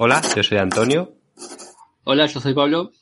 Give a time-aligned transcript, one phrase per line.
[0.00, 1.12] Hola, yo soy Antonio.
[2.04, 2.92] Hola, yo soy Pablo.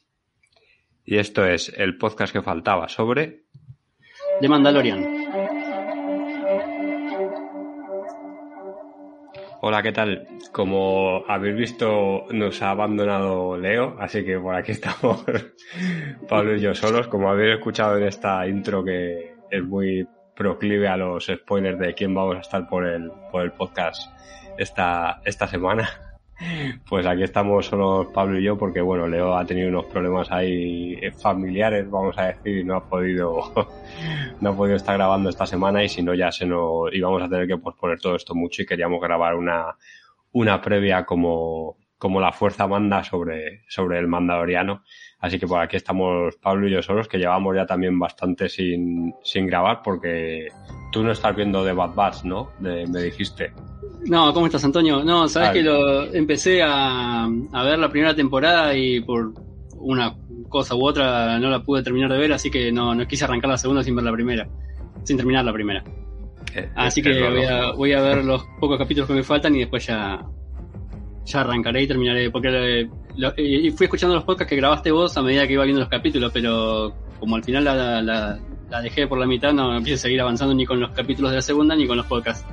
[1.05, 3.43] Y esto es el podcast que faltaba sobre...
[4.41, 5.05] The Mandalorian.
[9.61, 10.27] Hola, ¿qué tal?
[10.53, 15.23] Como habéis visto, nos ha abandonado Leo, así que por aquí estamos
[16.27, 17.09] Pablo y yo solos.
[17.09, 22.15] Como habéis escuchado en esta intro que es muy proclive a los spoilers de quién
[22.15, 24.11] vamos a estar por el, por el podcast
[24.57, 26.06] esta, esta semana.
[26.89, 30.99] Pues aquí estamos solo Pablo y yo porque bueno, Leo ha tenido unos problemas ahí
[31.19, 33.41] familiares, vamos a decir, y no ha podido
[34.41, 37.29] no ha podido estar grabando esta semana y si no ya se nos íbamos a
[37.29, 39.77] tener que posponer todo esto mucho y queríamos grabar una
[40.33, 44.83] una previa como como la fuerza manda sobre sobre el mandadoriano.
[45.19, 49.15] Así que por aquí estamos Pablo y yo solos que llevamos ya también bastante sin
[49.23, 50.49] sin grabar porque
[50.93, 52.53] tú no estás viendo de Bad Batch, ¿no?
[52.61, 53.53] Me dijiste.
[54.09, 55.03] No, ¿cómo estás, Antonio?
[55.03, 59.33] No, sabes que lo empecé a, a, ver la primera temporada y por
[59.79, 60.15] una
[60.49, 63.51] cosa u otra no la pude terminar de ver, así que no, no quise arrancar
[63.51, 64.49] la segunda sin ver la primera,
[65.03, 65.83] sin terminar la primera.
[66.55, 69.61] Eh, así que voy a, voy a, ver los pocos capítulos que me faltan y
[69.61, 70.25] después ya,
[71.25, 75.23] ya arrancaré y terminaré, porque lo, y fui escuchando los podcasts que grabaste vos a
[75.23, 78.39] medida que iba viendo los capítulos, pero como al final la, la,
[78.71, 81.37] la dejé por la mitad, no empiezo a seguir avanzando ni con los capítulos de
[81.37, 82.47] la segunda ni con los podcasts.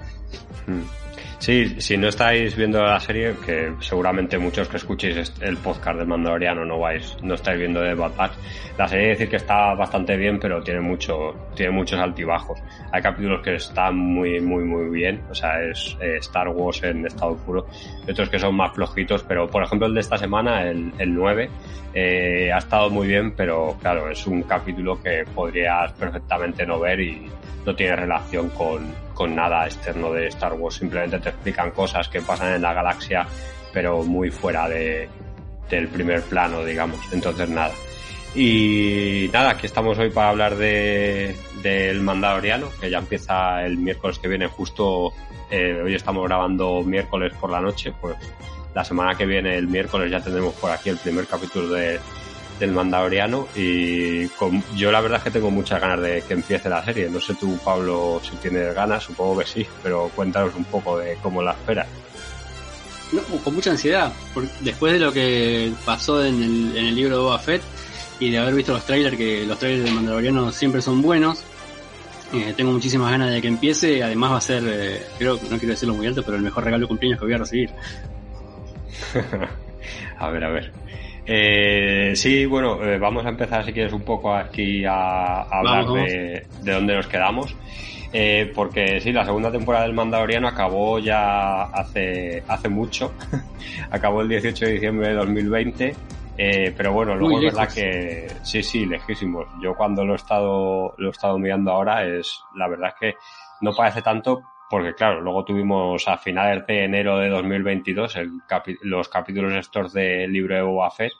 [0.65, 1.02] Hmm.
[1.43, 6.07] Sí, si no estáis viendo la serie, que seguramente muchos que escuchéis el podcast del
[6.07, 8.31] Mandaloriano no vais, no estáis viendo de Bad Batch,
[8.77, 12.61] la serie decir que está bastante bien, pero tiene mucho, tiene muchos altibajos.
[12.93, 17.07] Hay capítulos que están muy, muy, muy bien, o sea, es eh, Star Wars en
[17.07, 17.67] estado puro,
[18.07, 21.13] y otros que son más flojitos, pero por ejemplo el de esta semana, el, el
[21.13, 21.49] 9,
[21.93, 27.01] eh, ha estado muy bien, pero claro, es un capítulo que podrías perfectamente no ver
[27.01, 27.29] y
[27.65, 32.21] no tiene relación con, con nada externo de Star Wars, simplemente te explican cosas que
[32.21, 33.25] pasan en la galaxia,
[33.71, 35.09] pero muy fuera de,
[35.69, 36.99] del primer plano, digamos.
[37.11, 37.73] Entonces nada.
[38.35, 44.19] Y nada, aquí estamos hoy para hablar de del Mandaloriano, que ya empieza el miércoles
[44.19, 45.13] que viene, justo
[45.49, 48.15] eh, hoy estamos grabando miércoles por la noche, pues
[48.73, 51.99] la semana que viene, el miércoles, ya tendremos por aquí el primer capítulo de,
[52.63, 56.69] del Mandaloriano y con, yo la verdad es que tengo muchas ganas de que empiece
[56.69, 57.09] la serie.
[57.09, 61.17] No sé tú, Pablo, si tienes ganas, supongo que sí, pero cuéntanos un poco de
[61.21, 61.87] cómo la esperas.
[63.11, 67.17] No, con mucha ansiedad, porque después de lo que pasó en el, en el libro
[67.17, 67.61] de Boba Fett
[68.19, 71.43] y de haber visto los trailers, que los trailers del Mandaloriano siempre son buenos,
[72.33, 75.73] eh, tengo muchísimas ganas de que empiece, además va a ser, eh, creo, no quiero
[75.73, 77.69] decirlo muy alto, pero el mejor regalo de cumpleaños que voy a recibir.
[80.17, 80.82] a ver, a ver.
[81.25, 85.85] Eh, sí, bueno, eh, vamos a empezar si quieres un poco aquí a, a hablar
[85.85, 87.55] Vamos, de, de dónde nos quedamos.
[88.15, 93.13] Eh, porque sí, la segunda temporada del Mandaloriano acabó ya hace, hace mucho.
[93.89, 95.95] acabó el 18 de diciembre de 2020.
[96.37, 99.47] Eh, pero bueno, luego Muy es verdad que sí, sí, lejísimos.
[99.61, 103.17] Yo cuando lo he estado, lo he estado mirando ahora es, la verdad es que
[103.61, 104.41] no parece tanto
[104.73, 108.31] porque claro, luego tuvimos a finales de enero de 2022 el
[108.81, 111.11] los capítulos estos del libro de Boba Fett,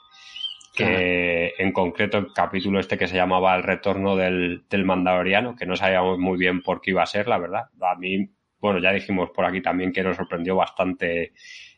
[0.74, 5.66] que en concreto el capítulo este que se llamaba El retorno del, del Mandaloriano, que
[5.66, 7.66] no sabíamos muy bien por qué iba a ser, la verdad.
[7.80, 8.28] A mí,
[8.58, 11.32] bueno, ya dijimos por aquí también que nos sorprendió bastante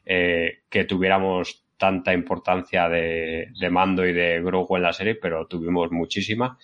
[0.06, 5.46] eh, que tuviéramos tanta importancia de, de Mando y de Grogu en la serie, pero
[5.46, 6.56] tuvimos muchísima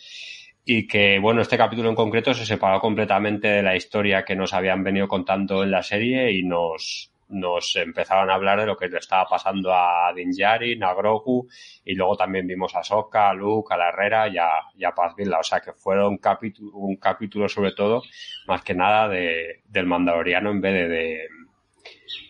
[0.64, 4.52] y que, bueno, este capítulo en concreto se separó completamente de la historia que nos
[4.52, 8.88] habían venido contando en la serie y nos, nos empezaron a hablar de lo que
[8.88, 11.48] le estaba pasando a Din Djarin, a Grogu,
[11.84, 14.92] y luego también vimos a Sokka, a Luke, a la Herrera y a, y a
[14.92, 15.40] Paz Vila.
[15.40, 18.02] O sea que fueron un capítulo, un capítulo sobre todo,
[18.46, 21.28] más que nada de, del Mandaloriano en vez de, de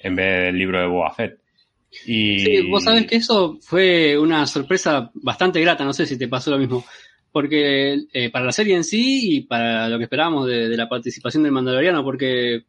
[0.03, 1.39] en vez del libro de Boba Fett.
[2.07, 2.39] Y...
[2.39, 6.51] Sí, vos sabés que eso fue una sorpresa bastante grata, no sé si te pasó
[6.51, 6.83] lo mismo.
[7.33, 11.43] Porque eh, para la serie en sí y para lo que esperábamos de, la participación
[11.43, 12.65] del Mandaloriano, porque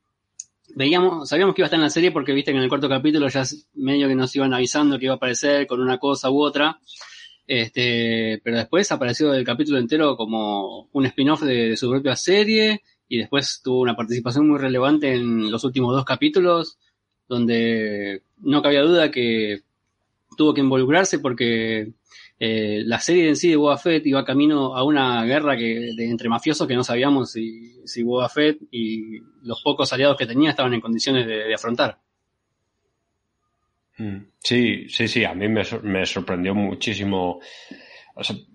[0.75, 2.87] veíamos, sabíamos que iba a estar en la serie porque viste que en el cuarto
[2.87, 3.43] capítulo ya
[3.75, 6.79] medio que nos iban avisando que iba a aparecer con una cosa u otra.
[7.45, 13.17] Este, pero después apareció el capítulo entero como un spin-off de su propia serie y
[13.17, 16.77] después tuvo una participación muy relevante en los últimos dos capítulos
[17.27, 19.61] donde no cabía duda que
[20.37, 21.91] tuvo que involucrarse porque
[22.45, 26.27] eh, la serie en sí de Boba Fett iba camino a una guerra que, entre
[26.27, 28.03] mafiosos que no sabíamos si, si
[28.33, 31.97] Fett y los pocos aliados que tenía estaban en condiciones de, afrontar.
[33.97, 34.17] Mm.
[34.39, 37.39] Sí, sí, sí, a mí me sorprendió muchísimo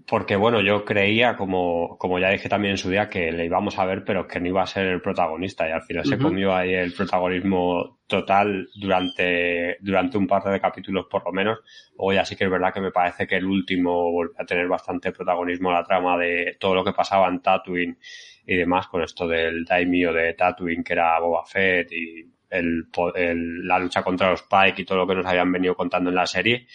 [0.06, 3.76] porque bueno, yo creía, como, como ya dije también en su día, que le íbamos
[3.78, 5.68] a ver, pero que no iba a ser el protagonista.
[5.68, 11.06] Y al final se comió ahí el protagonismo total durante, durante un par de capítulos
[11.10, 11.58] por lo menos.
[11.96, 14.68] Luego ya sí que es verdad que me parece que el último volvió a tener
[14.68, 17.98] bastante protagonismo la trama de todo lo que pasaba en Tatooine
[18.46, 22.84] y demás, con esto del daimio de Tatooine, que era Boba Fett y el,
[23.16, 26.16] el, la lucha contra los Pike y todo lo que nos habían venido contando en
[26.16, 26.66] la serie.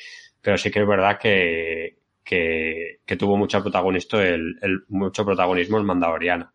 [0.42, 4.56] Pero sí que es verdad que, que, tuvo mucho protagonismo el,
[4.90, 6.54] mucho protagonismo el Mandaloriano.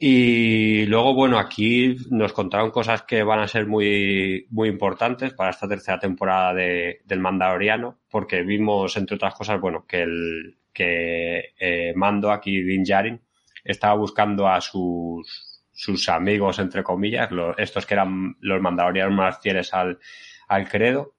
[0.00, 5.50] Y luego, bueno, aquí nos contaron cosas que van a ser muy, muy importantes para
[5.50, 11.54] esta tercera temporada de, del Mandaloriano, porque vimos, entre otras cosas, bueno, que el que
[11.58, 13.20] eh, Mando aquí, Din Djarin,
[13.64, 19.74] estaba buscando a sus, sus amigos, entre comillas, estos que eran los Mandalorianos más fieles
[19.74, 19.98] al,
[20.46, 21.14] al credo,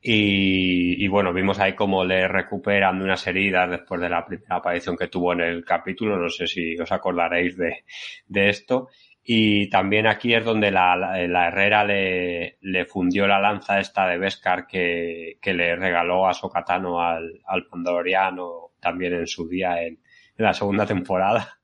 [0.00, 4.96] y, bueno, vimos ahí cómo le recuperan de unas heridas después de la primera aparición
[4.96, 6.16] que tuvo en el capítulo.
[6.18, 7.84] No sé si os acordaréis de,
[8.26, 8.88] de esto.
[9.24, 14.18] Y también aquí es donde la, la, Herrera le, le, fundió la lanza esta de
[14.18, 19.98] Beskar que, que le regaló a Sokatano al, al Pandoriano también en su día en,
[20.38, 21.57] en la segunda temporada.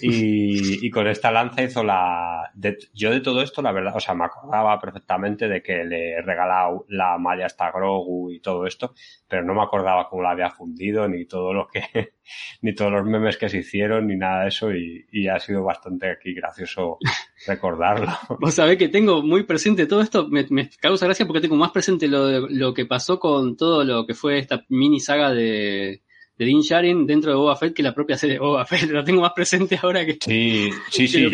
[0.00, 2.50] Y, y, con esta lanza hizo la...
[2.94, 6.78] yo de todo esto, la verdad, o sea, me acordaba perfectamente de que le regalaba
[6.88, 8.94] la malla hasta Grogu y todo esto,
[9.28, 11.82] pero no me acordaba cómo la había fundido, ni todo lo que...
[12.62, 15.62] ni todos los memes que se hicieron, ni nada de eso, y, y ha sido
[15.62, 16.98] bastante aquí gracioso
[17.46, 18.08] recordarlo.
[18.40, 21.70] Vos sabés que tengo muy presente todo esto, me, me causa gracia porque tengo más
[21.70, 26.02] presente lo, lo que pasó con todo lo que fue esta mini saga de
[26.42, 28.82] de Din Djarin dentro de Boba Fett que la propia serie de Boba Fett.
[28.90, 30.18] Lo tengo más presente ahora que.
[30.20, 31.28] Sí, sí, sí.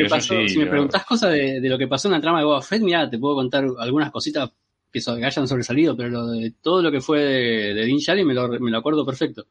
[0.49, 3.09] si me preguntás cosas de, lo que pasó en la trama de Boba Fett, mira,
[3.09, 4.51] te puedo contar algunas cositas
[4.93, 8.35] que, hayan sobresalido, pero lo de, todo lo que fue de, de Din Djarin me
[8.35, 9.47] lo, me lo acuerdo perfecto.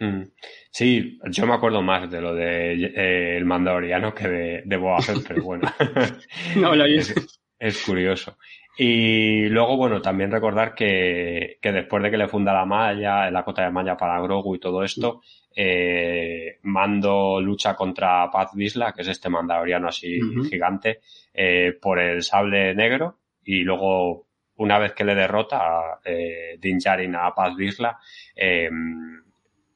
[0.00, 0.22] Mm.
[0.70, 5.00] Sí, yo me acuerdo más de lo de eh, el Mandaloriano que de, de Boba
[5.00, 5.72] Fett, pero bueno.
[6.56, 7.14] no, la es,
[7.58, 8.36] es curioso.
[8.80, 13.42] Y luego, bueno, también recordar que, que después de que le funda la malla, la
[13.42, 15.20] cota de malla para Grogu y todo esto,
[15.56, 21.00] eh, Mando lucha contra Paz Visla, que es este mandaloriano así gigante,
[21.34, 24.28] eh, por el sable negro y luego,
[24.58, 27.98] una vez que le derrota eh, Din Djarin a Paz Visla,
[28.36, 28.70] eh,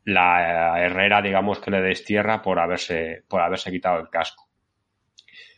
[0.04, 4.51] la herrera, digamos, que le destierra por haberse, por haberse quitado el casco.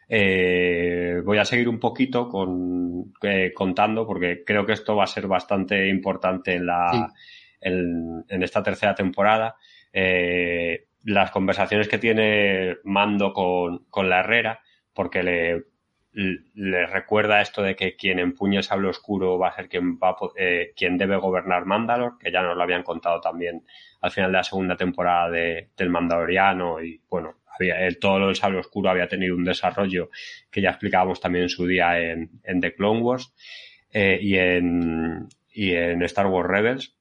[0.09, 5.09] Eh, voy a seguir un poquito con, eh, contando porque creo que esto va a
[5.09, 7.13] ser bastante importante en, la,
[7.61, 9.57] en, esta tercera temporada.
[9.93, 14.61] Eh, las conversaciones que tiene Mando con, con la Herrera,
[14.93, 15.65] porque le,
[16.15, 20.17] le recuerda esto de que quien empuñe el sable oscuro va a ser quien, va,
[20.37, 23.65] eh, quien debe gobernar Mandalor, que ya nos lo habían contado también
[24.01, 28.37] al final de la segunda temporada de, del Mandaloriano y bueno, había, el, todo el
[28.37, 30.11] sable oscuro había tenido un desarrollo
[30.51, 33.35] que ya explicábamos también en su día en, en The Clone Wars
[33.93, 36.97] eh, y, en, y en Star Wars Rebels.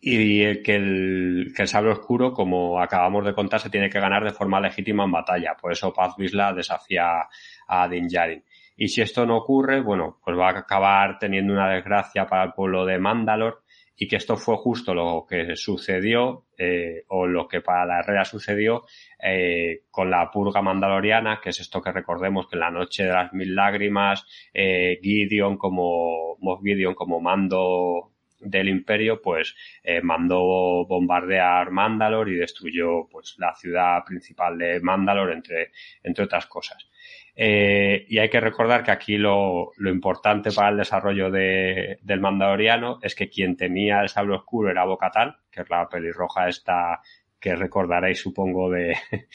[0.00, 4.24] Y que el, que el sable oscuro, como acabamos de contar, se tiene que ganar
[4.24, 5.56] de forma legítima en batalla.
[5.60, 7.28] Por eso Paz Vizsla desafía
[7.68, 8.44] a Din Djarin.
[8.76, 12.52] Y si esto no ocurre, bueno, pues va a acabar teniendo una desgracia para el
[12.52, 13.62] pueblo de Mandalor
[13.96, 18.24] y que esto fue justo lo que sucedió eh, o lo que para la Herrera
[18.24, 18.84] sucedió
[19.18, 23.12] eh, con la purga mandaloriana, que es esto que recordemos que en la noche de
[23.12, 28.12] las mil lágrimas, eh, Gideon como Moff Gideon como mando
[28.50, 35.32] del imperio, pues eh, mandó bombardear Mandalor y destruyó pues la ciudad principal de Mandalor
[35.32, 35.72] entre,
[36.02, 36.88] entre otras cosas.
[37.34, 42.20] Eh, y hay que recordar que aquí lo, lo importante para el desarrollo de, del
[42.20, 47.00] Mandaloriano es que quien tenía el sable oscuro era Bocatán, que es la pelirroja esta
[47.38, 48.96] que recordaréis supongo de,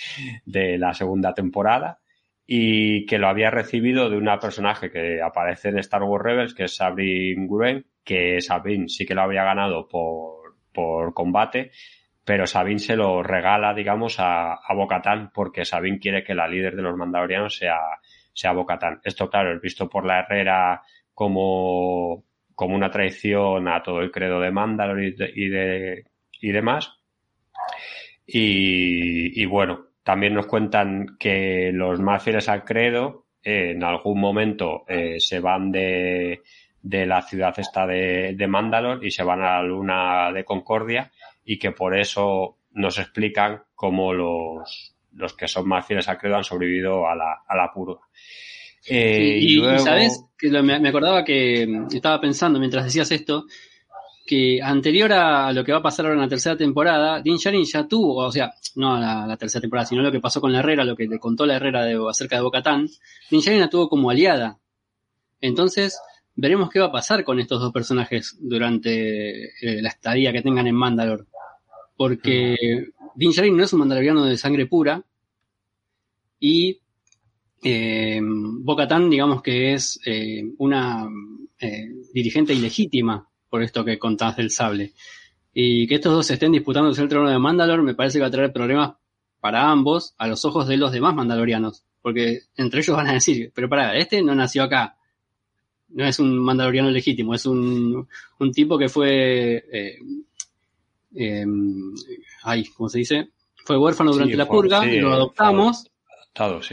[0.45, 1.99] de la segunda temporada
[2.45, 6.65] y que lo había recibido de una personaje que aparece en Star Wars Rebels, que
[6.65, 11.71] es Sabine Wren, que Sabine sí que lo había ganado por, por combate,
[12.25, 16.75] pero Sabine se lo regala, digamos, a, a Bocatán porque Sabine quiere que la líder
[16.75, 17.79] de los mandalorianos sea,
[18.33, 19.01] sea Bocatán.
[19.03, 20.81] Esto, claro, es visto por la Herrera
[21.13, 22.23] como,
[22.55, 25.11] como una traición a todo el credo de Mandalor y,
[25.49, 26.05] de,
[26.39, 26.97] y, demás.
[28.25, 34.85] Y, y, bueno, también nos cuentan que los más fieles al credo en algún momento
[35.17, 36.41] se van de,
[36.81, 41.11] de la ciudad esta de, de Mandalor y se van a la luna de Concordia
[41.43, 46.37] y que por eso nos explican cómo los, los que son más fieles al credo
[46.37, 47.99] han sobrevivido a la, a la purga.
[48.87, 53.45] Eh, y, sabes, que me, acordaba que estaba pensando mientras decías esto,
[54.31, 57.65] que anterior a lo que va a pasar ahora en la tercera temporada, Dean Sharin
[57.65, 60.85] ya tuvo, o sea, no la, tercera temporada, sino lo que pasó con la Herrera,
[60.85, 62.87] lo que le contó la Herrera de, acerca de Bocatán,
[63.29, 64.57] Dean Sharin la tuvo como aliada.
[65.41, 65.99] Entonces,
[66.33, 70.65] veremos qué va a pasar con estos dos personajes durante eh, la estadía que tengan
[70.65, 71.25] en Mandalore.
[71.97, 72.55] Porque
[73.15, 75.03] Din Djarin no es un mandaloriano de sangre pura
[76.39, 76.79] y
[77.61, 81.05] eh, Bo-Katan, digamos que es eh, una
[81.59, 84.93] eh, dirigente ilegítima por esto que contás del sable.
[85.53, 88.31] Y que estos dos estén disputando el trono de Mandalor me parece que va a
[88.31, 88.93] traer problemas
[89.39, 91.83] para ambos a los ojos de los demás mandalorianos.
[92.01, 94.95] Porque entre ellos van a decir, pero para, este no nació acá.
[95.89, 98.07] No es un mandaloriano legítimo, es un,
[98.39, 99.99] un tipo que fue eh,
[101.13, 101.45] eh,
[102.43, 103.29] ay, ¿cómo se dice?
[103.65, 105.85] Fue huérfano durante la purga, y lo adoptamos.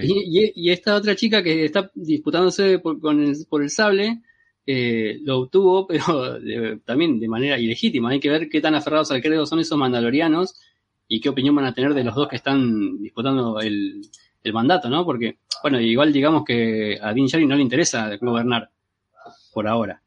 [0.02, 4.22] y, esta otra chica que está disputándose por, el, por el sable,
[4.70, 8.10] eh, lo obtuvo, pero también de manera ilegítima.
[8.10, 10.60] Hay que ver qué tan aferrados al credo son esos mandalorianos
[11.08, 14.02] y qué opinión van a tener de los dos que están disputando el,
[14.52, 15.04] mandato, ¿no?
[15.04, 18.70] Porque, bueno, igual digamos que a Din Djarin no le interesa gobernar
[19.52, 20.02] por ahora.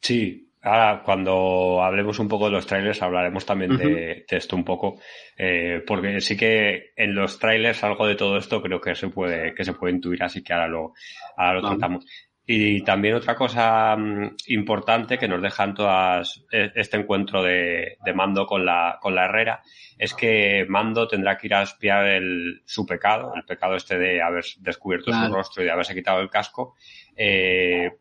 [0.00, 5.00] Sí, Ahora, cuando hablemos un poco de los trailers, hablaremos también de, esto un poco,
[5.36, 9.56] eh, porque sí que en los trailers algo de todo esto creo que se puede,
[9.56, 10.92] que se puede intuir, así que ahora lo,
[11.36, 12.06] ahora lo tratamos.
[12.44, 18.46] Y también otra cosa mm, importante que nos dejan todas e, este encuentro de, Mando
[18.46, 19.62] con la, con la Herrera
[19.96, 24.20] es que Mando tendrá que ir a espiar el, su pecado, el pecado este de
[24.20, 26.74] haber descubierto su rostro y de haberse quitado el casco,
[27.16, 27.92] eh,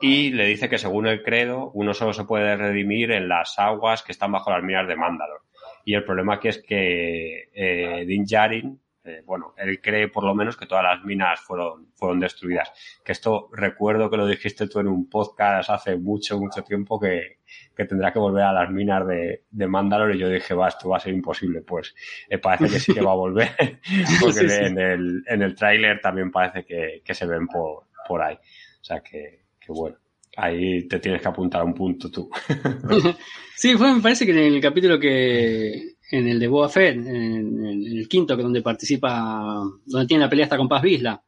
[0.00, 4.04] y le dice que según el credo uno solo se puede redimir en las aguas
[4.04, 5.42] que están bajo las minas de Mandalor.
[5.84, 10.34] Y el problema aquí es que eh, Din Djarin, eh, bueno, él cree por lo
[10.34, 12.70] menos que todas las minas fueron, fueron destruidas.
[13.04, 17.38] Que esto recuerdo que lo dijiste tú en un podcast hace mucho, mucho tiempo que,
[17.74, 20.88] que tendrá que volver a las minas de, de Mandalor y yo dije, va, esto
[20.88, 21.62] va a ser imposible.
[21.62, 21.94] Pues
[22.28, 23.50] eh, parece que sí que va a volver,
[24.20, 28.34] porque En el, en el tráiler también parece que, que se ven por, por ahí.
[28.34, 29.96] O sea que, bueno,
[30.36, 32.30] ahí te tienes que apuntar a un punto tú.
[33.56, 37.64] sí, fue, me parece que en el capítulo que, en el de Boa Fett, en,
[37.64, 41.22] el quinto, que donde participa, donde tiene la pelea hasta con Paz Vizla,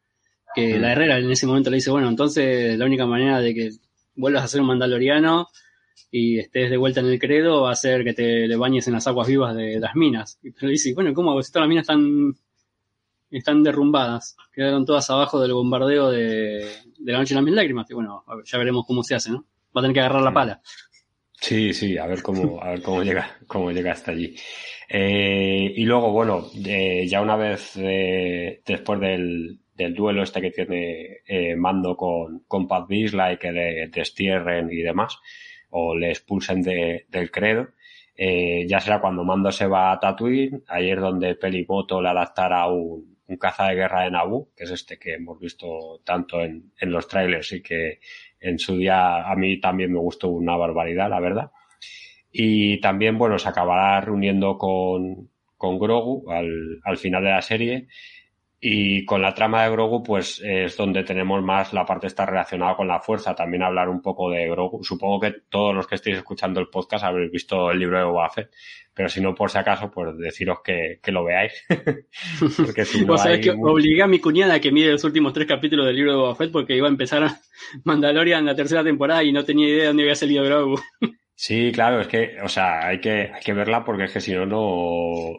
[0.55, 3.71] que la Herrera en ese momento le dice, bueno, entonces la única manera de que
[4.17, 5.49] vuelvas a ser un mandaloriano
[6.11, 8.95] y estés de vuelta en el credo va a ser que te le bañes en
[8.95, 10.39] las aguas vivas de, las minas.
[10.43, 11.41] Y le dice, bueno, ¿cómo?
[11.43, 12.35] Si todas las minas están
[13.31, 14.37] están derrumbadas.
[14.53, 16.69] Quedaron todas abajo del bombardeo de,
[16.99, 17.89] de la noche de las mil lágrimas.
[17.91, 19.45] Y bueno, ya veremos cómo se hace, ¿no?
[19.77, 20.61] Va a tener que agarrar la pala.
[21.41, 24.37] Sí, sí, a ver cómo, a ver cómo llega, cómo llega hasta allí.
[24.89, 30.51] Eh, y luego, bueno, eh, ya una vez eh, después del, del, duelo este que
[30.51, 35.19] tiene eh, Mando con, con Paz Vizla y que le destierren y demás,
[35.71, 37.69] o le expulsen de, del credo,
[38.15, 43.19] eh, ya será cuando Mando se va a Tatooine, es donde Pelimoto le adaptará un,
[43.27, 46.93] un caza de guerra de Naboo, que es este que hemos visto tanto en, en
[46.93, 48.01] los trailers y que
[48.41, 51.51] en su día a mí también me gustó una barbaridad, la verdad.
[52.33, 57.89] Y también, bueno, se acabará reuniendo con, con Grogu al, al final de la serie
[58.63, 62.77] y con la trama de Grogu, pues es donde tenemos más la parte está relacionada
[62.77, 63.35] con la fuerza.
[63.35, 64.85] También hablar un poco de Grogu.
[64.85, 68.29] Supongo que todos los que estéis escuchando el podcast habréis visto el libro de Boba
[68.29, 68.51] Fett.
[68.93, 71.55] Pero si no, por si acaso, pues deciros que, que lo veáis.
[72.57, 73.19] porque si no.
[73.19, 73.41] hay...
[73.41, 76.19] que obligué a mi cuñada a que mire los últimos tres capítulos del libro de
[76.19, 77.41] Boba Fett porque iba a empezar a
[77.85, 80.79] Mandalorian en la tercera temporada y no tenía idea de dónde había salido Grogu.
[81.35, 84.35] sí, claro, es que, o sea, hay que, hay que verla porque es que si
[84.35, 85.39] no, no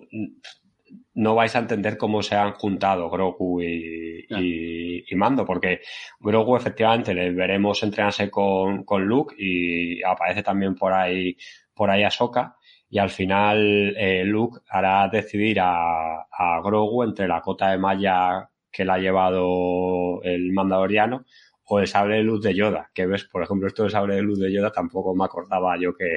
[1.14, 5.82] no vais a entender cómo se han juntado Grogu y, y, Mando, porque
[6.20, 11.36] Grogu efectivamente le veremos entrenarse con, con Luke y aparece también por ahí,
[11.74, 12.56] por ahí Ahsoka,
[12.90, 18.50] y al final eh, Luke hará decidir a, a Grogu entre la cota de malla
[18.72, 21.26] que le ha llevado el mandaloriano
[21.66, 24.22] o el sable de luz de Yoda, que ves, por ejemplo, esto del sable de
[24.22, 26.16] luz de Yoda tampoco me acordaba yo que,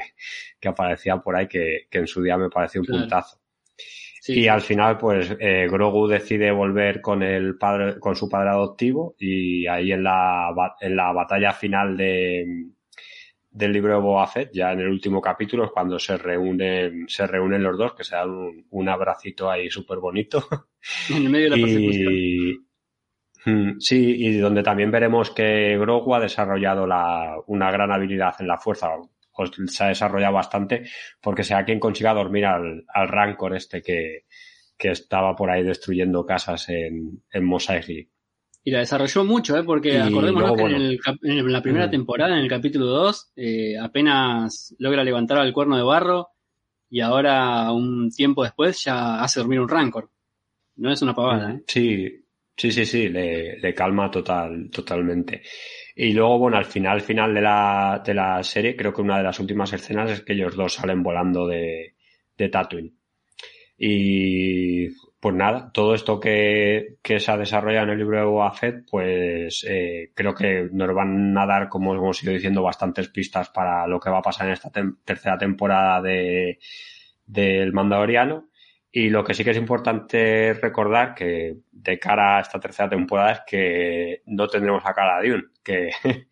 [0.61, 3.39] que aparecía por ahí, que, que en su día me pareció un puntazo
[4.27, 9.15] y al final, pues, eh, Grogu decide volver con el padre, con su padre adoptivo
[9.19, 12.47] y ahí en la, en la batalla final de,
[13.55, 17.27] del libro de Boba Fett, ya en el último capítulo, es cuando se reúnen, se
[17.27, 20.45] reúnen los dos, que se dan un, abracito ahí súper bonito.
[21.11, 22.67] En medio de la persecución.
[23.47, 28.49] Mm, sí, y donde también veremos que Grogu ha desarrollado la, una gran habilidad en
[28.49, 28.89] la fuerza,
[29.37, 30.89] o se ha desarrollado bastante,
[31.21, 34.25] porque sea quien consiga dormir al, al Rancor este que,
[34.77, 39.65] que estaba por ahí destruyendo casas en, en Mos Y la desarrolló mucho, ¿eh?
[39.65, 41.91] porque acordémonos que en, el, en, la primera mm.
[41.91, 46.29] temporada, en el capítulo 2, eh, apenas logra levantar al cuerno de barro
[46.91, 50.11] y ahora, un tiempo después, ya hace dormir un Rancor.
[50.77, 51.63] No es una pavada, ¿eh?
[51.67, 52.25] Sí,
[52.57, 55.43] Sí, sí, sí, le, le, calma total, totalmente.
[55.95, 59.25] Y luego, bueno, al final, final de la, de la serie, creo que una de
[59.25, 61.95] las últimas escenas es que ellos dos salen volando de,
[62.37, 62.93] de Tatooine.
[63.77, 64.89] Y
[65.21, 68.53] pues nada, todo esto que, que se ha desarrollado en el libro de Boba
[68.91, 73.87] pues eh, creo que nos van a dar, como hemos ido diciendo, bastantes pistas para
[73.87, 74.71] lo que va a pasar en esta
[75.05, 76.59] tercera temporada de
[77.27, 78.49] del Mandaloriano.
[78.97, 83.33] Y lo que sí que es importante recordar que de cara a esta tercera temporada
[83.33, 85.91] es que no tendremos a Cara Dune, que,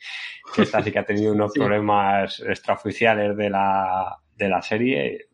[0.55, 5.27] que esta sí que ha tenido unos problemas extraoficiales de la, de la serie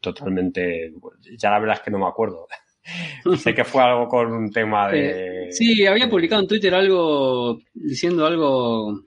[0.00, 0.92] totalmente,
[1.38, 2.48] ya la verdad es que no me acuerdo.
[3.36, 5.52] sé que fue algo con un tema de...
[5.52, 9.00] Sí, había publicado en Twitter algo diciendo algo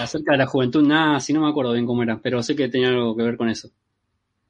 [0.00, 2.88] acerca de la juventud nazi, no me acuerdo bien cómo era, pero sé que tenía
[2.88, 3.68] algo que ver con eso.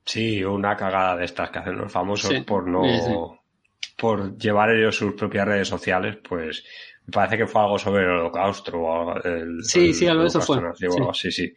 [0.05, 2.83] Sí, una cagada de estas que hacen los famosos por no.
[3.97, 6.65] por llevar ellos sus propias redes sociales, pues
[7.07, 9.15] me parece que fue algo sobre el holocausto.
[9.25, 10.61] El, sí, sí, algo eso fue.
[11.15, 11.31] Sí.
[11.31, 11.55] sí,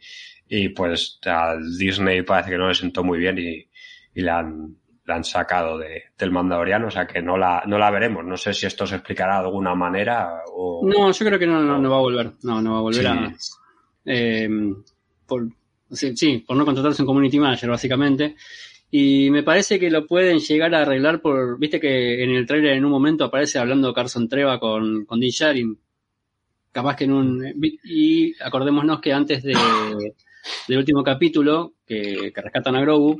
[0.48, 3.68] Y pues a Disney parece que no le sentó muy bien y,
[4.14, 7.78] y la han, la han sacado de, del Mandaloriano, o sea que no la, no
[7.78, 8.24] la veremos.
[8.24, 10.82] No sé si esto se explicará de alguna manera o...
[10.84, 12.32] No, yo creo que no, no, va a volver.
[12.42, 13.34] No, no va a volver a...
[14.06, 14.48] Eh,
[15.26, 15.48] por,
[15.90, 18.36] sí, por no contratarse un community manager, básicamente.
[18.90, 22.74] Y me parece que lo pueden llegar a arreglar por, viste que en el trailer
[22.74, 25.78] en un momento aparece hablando Carson Treva con, con Dean Sharing.
[26.70, 29.54] Capaz que en un, y acordémonos que antes de,
[30.68, 33.16] del último capítulo, que, que rescatan a Grogu,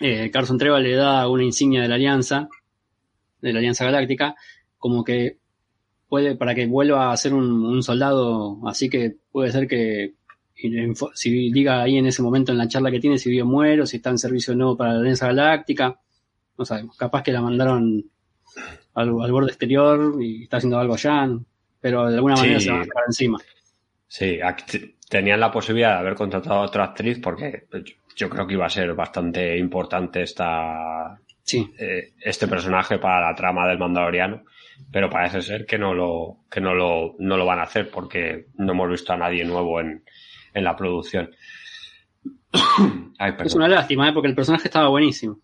[0.00, 2.48] eh, Carson Treva le da una insignia de la Alianza,
[3.40, 4.34] de la Alianza Galáctica,
[4.78, 5.38] como que
[6.08, 10.14] puede, para que vuelva a ser un, un soldado, así que puede ser que
[11.14, 13.98] si diga ahí en ese momento en la charla que tiene si vive muero, si
[13.98, 16.00] está en servicio nuevo para la Alianza Galáctica,
[16.56, 18.04] no sabemos, capaz que la mandaron
[18.94, 21.28] al, borde exterior y está haciendo algo allá,
[21.80, 23.38] pero de alguna manera se va a quedar encima.
[24.08, 24.38] Sí,
[25.08, 27.66] tenían la posibilidad de haber contratado a otra actriz porque
[28.16, 31.20] yo creo que iba a ser bastante importante esta,
[31.52, 34.44] eh, este personaje para la trama del Mandaloriano,
[34.90, 38.46] pero parece ser que no lo, que no lo, no lo van a hacer porque
[38.56, 40.02] no hemos visto a nadie nuevo en,
[40.56, 41.30] en la producción.
[43.44, 44.12] es una lástima, ¿eh?
[44.12, 45.38] porque el personaje estaba buenísimo.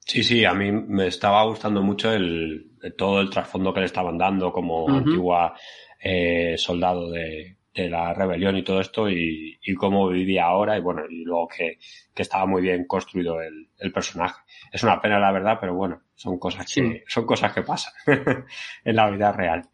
[0.00, 4.18] Sí, sí, a mí me estaba gustando mucho el, todo el trasfondo que le estaban
[4.18, 5.54] dando como antigua
[6.02, 11.24] eh, soldado de, la rebelión y todo esto y, cómo vivía ahora y bueno, y
[11.24, 11.78] luego que,
[12.16, 14.42] estaba muy bien construido el, personaje.
[14.72, 17.94] Es una pena la verdad, pero bueno, son cosas que, son cosas que pasan
[18.84, 19.69] en la vida real.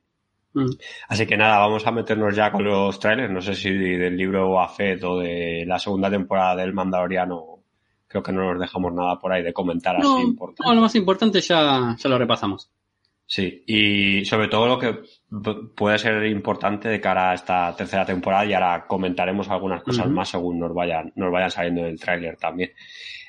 [0.56, 0.70] Mm.
[1.08, 3.30] Así que nada, vamos a meternos ya con los trailers.
[3.30, 7.58] No sé si del libro AFET o de la segunda temporada del Mandaloriano,
[8.08, 10.62] creo que no nos dejamos nada por ahí de comentar así importante.
[10.66, 12.70] No, lo más importante ya, ya lo repasamos.
[13.26, 15.00] Sí, y sobre todo lo que
[15.74, 20.28] puede ser importante de cara a esta tercera temporada y ahora comentaremos algunas cosas más
[20.28, 22.70] según nos vayan, nos vayan saliendo en el tráiler también.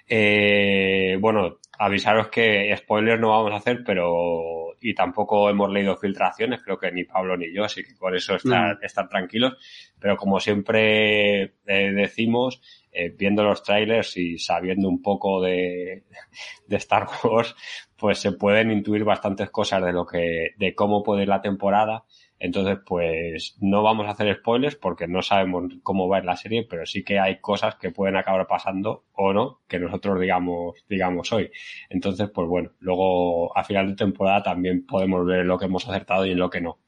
[0.08, 6.62] Eh, bueno, avisaros que spoilers no vamos a hacer, pero y tampoco hemos leído filtraciones,
[6.63, 9.58] creo que ni Pablo ni yo, así que por eso estar, estar tranquilos.
[10.00, 12.62] Pero como siempre eh, decimos,
[12.92, 16.04] eh, viendo los trailers y sabiendo un poco de,
[16.68, 17.56] de Star Wars,
[17.98, 22.04] pues se pueden intuir bastantes cosas de lo que, de cómo puede ir la temporada
[22.39, 26.86] entonces, pues no vamos a hacer spoilers porque no sabemos cómo va la serie, pero
[26.86, 31.52] sí que hay cosas que pueden acabar pasando o no que nosotros digamos, digamos hoy.
[31.89, 36.26] Entonces, pues bueno, luego a final de temporada también podemos ver lo que hemos acertado
[36.26, 36.80] y en lo que no.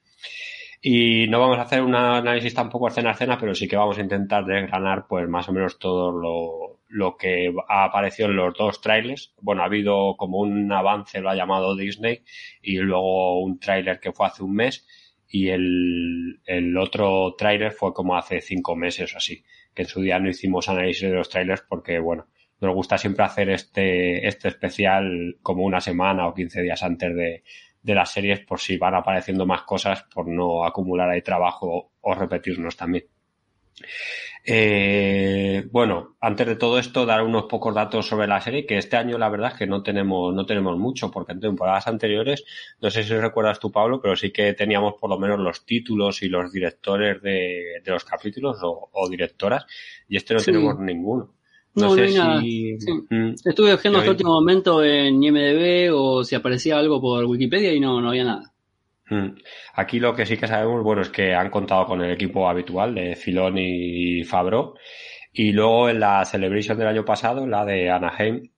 [0.81, 3.97] Y no vamos a hacer un análisis tampoco escena a escena, pero sí que vamos
[3.97, 8.53] a intentar desgranar pues más o menos todo lo, lo que ha aparecido en los
[8.53, 9.33] dos trailers.
[9.41, 12.23] Bueno, ha habido como un avance, lo ha llamado Disney,
[12.61, 14.87] y luego un trailer que fue hace un mes
[15.29, 20.01] y el, el otro tráiler fue como hace cinco meses o así, que en su
[20.01, 22.27] día no hicimos análisis de los trailers porque, bueno,
[22.59, 27.43] nos gusta siempre hacer este, este especial como una semana o 15 días antes de,
[27.81, 32.13] de las series por si van apareciendo más cosas, por no acumular ahí trabajo o
[32.15, 33.05] repetirnos también.
[34.45, 38.97] Eh, bueno, antes de todo esto, dar unos pocos datos sobre la serie, que este
[38.97, 42.43] año la verdad es que no tenemos, no tenemos mucho, porque en temporadas anteriores,
[42.81, 46.23] no sé si recuerdas tú, Pablo, pero sí que teníamos por lo menos los títulos
[46.23, 49.65] y los directores de, los capítulos o, directoras,
[50.07, 51.33] y este no tenemos ninguno.
[51.75, 52.77] No, sé si...
[53.09, 53.35] Mm.
[53.45, 57.79] Estuve viendo hasta el último momento en IMDB o si aparecía algo por Wikipedia y
[57.79, 58.51] no, no había nada.
[59.09, 59.35] Mm.
[59.75, 62.95] Aquí lo que sí que sabemos, bueno, es que han contado con el equipo habitual
[62.95, 64.75] de Filón y Fabro.
[65.33, 68.49] Y luego en la Celebration del año pasado, la de Anaheim,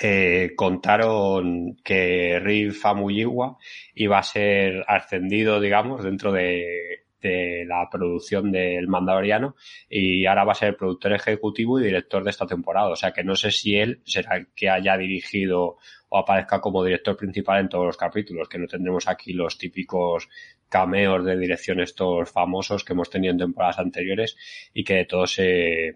[0.00, 3.56] eh, contaron que Riv Famuyiwa
[3.94, 9.56] iba a ser ascendido, digamos, dentro de, de la producción del Mandaloriano
[9.88, 12.90] y ahora va a ser el productor ejecutivo y director de esta temporada.
[12.90, 15.76] O sea que no sé si él será el que haya dirigido
[16.10, 20.28] o aparezca como director principal en todos los capítulos, que no tendremos aquí los típicos
[20.68, 24.36] cameos de dirección estos famosos que hemos tenido en temporadas anteriores
[24.72, 25.94] y que de todos se,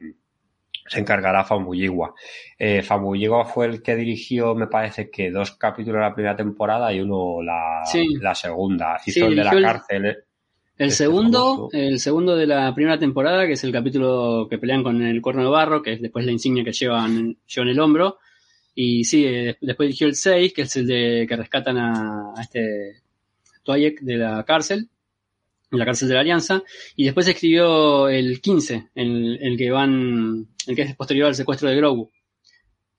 [0.87, 2.15] se encargará Famuyiwa.
[2.59, 6.93] Eh, Famuyiwa fue el que dirigió, me parece que dos capítulos de la primera temporada
[6.93, 7.83] y uno la,
[8.21, 9.01] la segunda.
[9.05, 10.07] Hizo el de la cárcel.
[10.07, 10.25] El
[10.89, 15.03] este segundo, el segundo de la primera temporada, que es el capítulo que pelean con
[15.03, 18.19] el cuerno de barro, que es después la insignia que llevan, llevan el hombro.
[18.75, 23.03] Y sí, eh, después dirigió el 6, que es el de que rescatan a, este
[23.65, 24.89] Toyek de la cárcel,
[25.71, 26.63] de la cárcel de la Alianza.
[26.97, 31.69] Y después escribió el 15, el, el que van, el que es posterior al secuestro
[31.69, 32.11] de Grogu.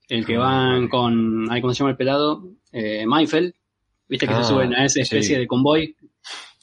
[0.09, 2.51] El que ah, van con, ¿cómo se llama el pelado?
[2.71, 3.05] Eh,
[4.07, 5.95] Viste que se ah, suben a esa especie de convoy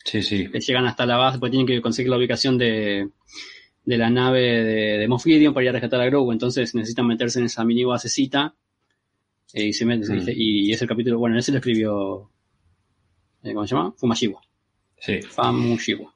[0.05, 0.49] Sí, sí.
[0.49, 3.11] Que llegan hasta la base, porque tienen que conseguir la ubicación de,
[3.85, 6.33] de la nave de, de Moff Gideon para ir a rescatar a Grogu.
[6.33, 8.55] Entonces necesitan meterse en esa mini basecita.
[9.53, 10.29] Eh, y se meten, mm.
[10.29, 12.31] y es el capítulo, bueno, ese lo escribió,
[13.43, 13.93] eh, ¿cómo se llama?
[13.97, 14.41] Fumashiwa.
[15.01, 15.23] Sí.
[15.23, 16.15] Famushiwa.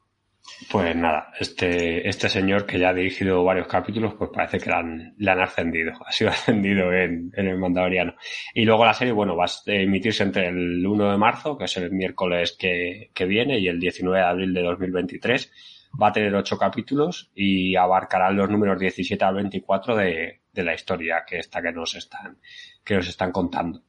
[0.71, 5.31] Pues nada, este, este señor que ya ha dirigido varios capítulos, pues parece que le
[5.31, 8.15] han, ascendido, ha sido ascendido en, en, el Mandaloriano.
[8.55, 11.77] Y luego la serie, bueno, va a emitirse entre el 1 de marzo, que es
[11.77, 15.53] el miércoles que, que viene, y el 19 de abril de 2023.
[16.01, 20.75] Va a tener ocho capítulos y abarcará los números 17 al 24 de, de la
[20.75, 22.39] historia que esta que nos están,
[22.85, 23.83] que nos están contando.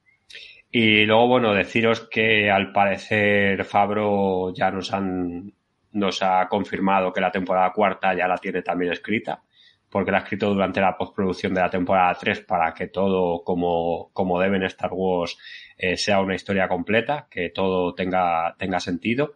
[0.72, 5.54] Y luego, bueno, deciros que al parecer Fabro ya nos han
[5.96, 9.42] nos ha confirmado que la temporada cuarta ya la tiene también escrita,
[9.90, 14.12] porque la ha escrito durante la postproducción de la temporada 3 para que todo como,
[14.14, 15.38] como debe en Star Wars
[15.78, 19.34] eh, sea una historia completa, que todo tenga, tenga sentido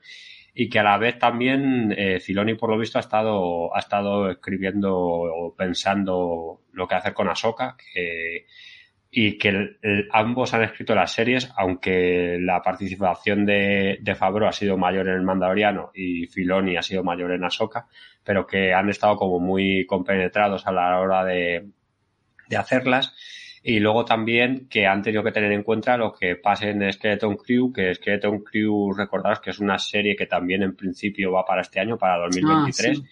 [0.53, 4.29] y que a la vez también eh, Filoni por lo visto ha estado ha estado
[4.29, 8.45] escribiendo o pensando lo que hacer con Ahsoka que
[9.11, 9.77] y que
[10.11, 15.15] ambos han escrito las series, aunque la participación de, de Fabro ha sido mayor en
[15.15, 17.87] el Mandaloriano y Filoni ha sido mayor en Ahsoka,
[18.23, 21.69] pero que han estado como muy compenetrados a la hora de,
[22.47, 23.15] de hacerlas.
[23.63, 27.35] Y luego también que han tenido que tener en cuenta lo que pasa en Skeleton
[27.35, 31.61] Crew, que Skeleton Crew, recordaros que es una serie que también en principio va para
[31.61, 33.01] este año, para 2023.
[33.01, 33.07] Ah,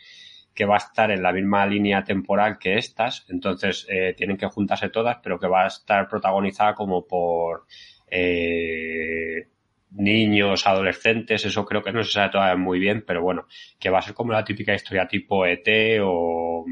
[0.57, 4.47] que va a estar en la misma línea temporal que estas, entonces eh, tienen que
[4.47, 7.67] juntarse todas, pero que va a estar protagonizada como por
[8.09, 9.49] eh,
[9.91, 13.45] niños, adolescentes, eso creo que no se sabe todavía muy bien, pero bueno,
[13.77, 16.65] que va a ser como la típica historia tipo ET o,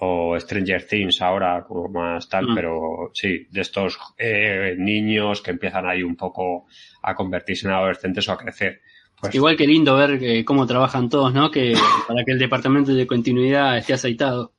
[0.00, 2.54] o Stranger Things ahora, como más tal, mm.
[2.54, 6.66] pero sí, de estos eh, niños que empiezan ahí un poco
[7.00, 8.82] a convertirse en adolescentes o a crecer.
[9.24, 11.50] Pues Igual que lindo ver eh, cómo trabajan todos, ¿no?
[11.50, 11.72] Que
[12.06, 14.52] para que el departamento de continuidad esté aceitado.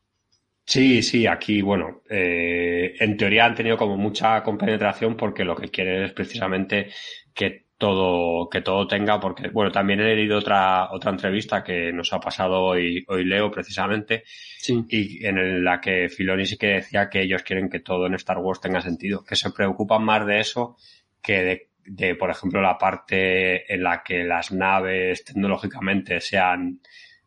[0.66, 5.70] Sí, sí, aquí, bueno, eh, en teoría han tenido como mucha compenetración porque lo que
[5.70, 6.90] quieren es precisamente
[7.32, 12.12] que todo, que todo tenga, porque, bueno, también he leído otra, otra entrevista que nos
[12.14, 14.84] ha pasado hoy, hoy Leo precisamente, sí.
[14.90, 18.40] y en la que Filoni sí que decía que ellos quieren que todo en Star
[18.40, 20.78] Wars tenga sentido, que se preocupan más de eso
[21.22, 26.80] que de de, por ejemplo, la parte en la que las naves tecnológicamente sean,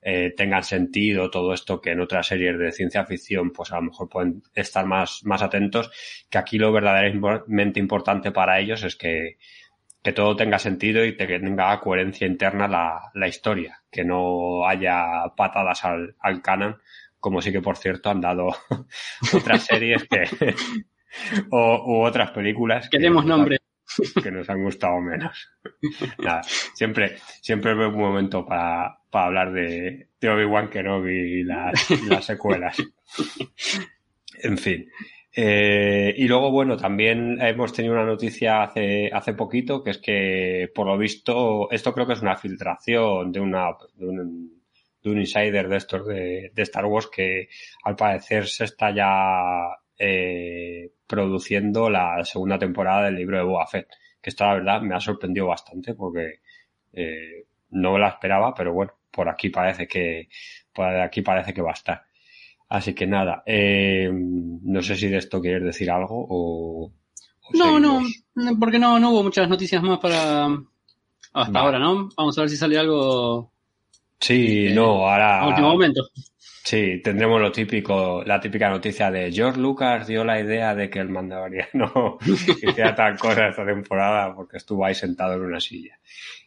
[0.02, 3.82] eh, tengan sentido, todo esto que en otras series de ciencia ficción, pues a lo
[3.82, 5.90] mejor pueden estar más, más atentos,
[6.28, 9.38] que aquí lo verdaderamente importante para ellos es que,
[10.02, 15.32] que todo tenga sentido y que tenga coherencia interna la, la historia, que no haya
[15.36, 16.78] patadas al, al canon,
[17.20, 18.48] como sí que por cierto han dado
[19.34, 20.24] otras series que,
[21.50, 22.88] o, u otras películas.
[22.88, 23.58] Queremos nombre.
[24.22, 25.50] Que nos han gustado menos.
[26.18, 31.90] Nada, siempre, siempre veo un momento para, para hablar de, de Obi-Wan Kenobi y las,
[32.08, 32.76] las secuelas.
[34.40, 34.88] En fin.
[35.34, 40.70] Eh, y luego, bueno, también hemos tenido una noticia hace, hace poquito, que es que,
[40.74, 44.62] por lo visto, esto creo que es una filtración de una, de un,
[45.02, 47.48] de un insider de estos de, Star Wars que
[47.84, 53.88] al parecer se está ya eh, produciendo la segunda temporada del libro de Boba Fett.
[54.20, 56.40] Que esto la verdad me ha sorprendido bastante porque
[56.92, 60.28] eh, no la esperaba, pero bueno, por aquí parece que,
[60.72, 62.02] por aquí parece que va a estar.
[62.68, 66.92] Así que nada, eh, no sé si de esto quieres decir algo o...
[67.54, 68.02] no, no,
[68.60, 70.48] porque no, no hubo muchas noticias más para
[71.32, 72.08] hasta ahora, ¿no?
[72.16, 73.52] Vamos a ver si sale algo.
[74.20, 75.40] Sí, eh, no, ahora.
[75.40, 76.02] A último momento.
[76.68, 80.98] Sí, tendremos lo típico, la típica noticia de George Lucas dio la idea de que
[80.98, 85.98] el Mandaloriano hiciera tal cosa esta temporada porque estuvo ahí sentado en una silla.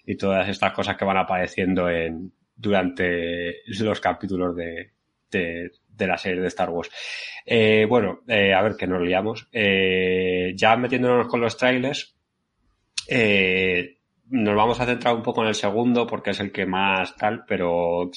[0.06, 4.92] Y todas estas cosas que van apareciendo en, durante los capítulos de,
[5.32, 6.92] de, la serie de Star Wars.
[7.44, 9.48] Eh, bueno, eh, a ver que nos liamos.
[9.52, 12.16] Eh, ya metiéndonos con los trailers,
[13.08, 13.98] eh,
[14.32, 17.44] nos vamos a centrar un poco en el segundo porque es el que más tal,
[17.46, 18.10] pero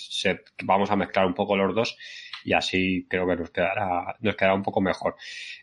[0.64, 1.98] vamos a mezclar un poco los dos
[2.44, 5.16] y así creo que nos quedará, nos quedará un poco mejor.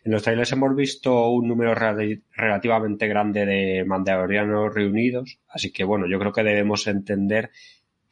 [0.04, 6.06] En los trailers hemos visto un número relativamente grande de mandalorianos reunidos, así que bueno,
[6.06, 7.50] yo creo que debemos entender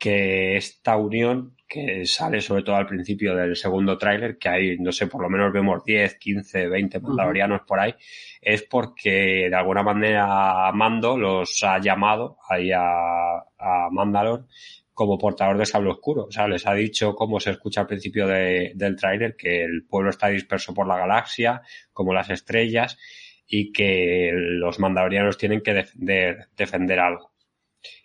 [0.00, 4.90] que esta unión que sale sobre todo al principio del segundo tráiler, que hay, no
[4.90, 7.94] sé, por lo menos vemos 10, 15, 20 mandalorianos por ahí,
[8.40, 14.46] es porque de alguna manera Mando los ha llamado ahí a, a Mandalor
[14.92, 16.24] como portador de sable oscuro.
[16.24, 20.10] O sea, les ha dicho, como se escucha al principio del tráiler, que el pueblo
[20.10, 22.98] está disperso por la galaxia, como las estrellas,
[23.46, 27.29] y que los mandalorianos tienen que defender, defender algo.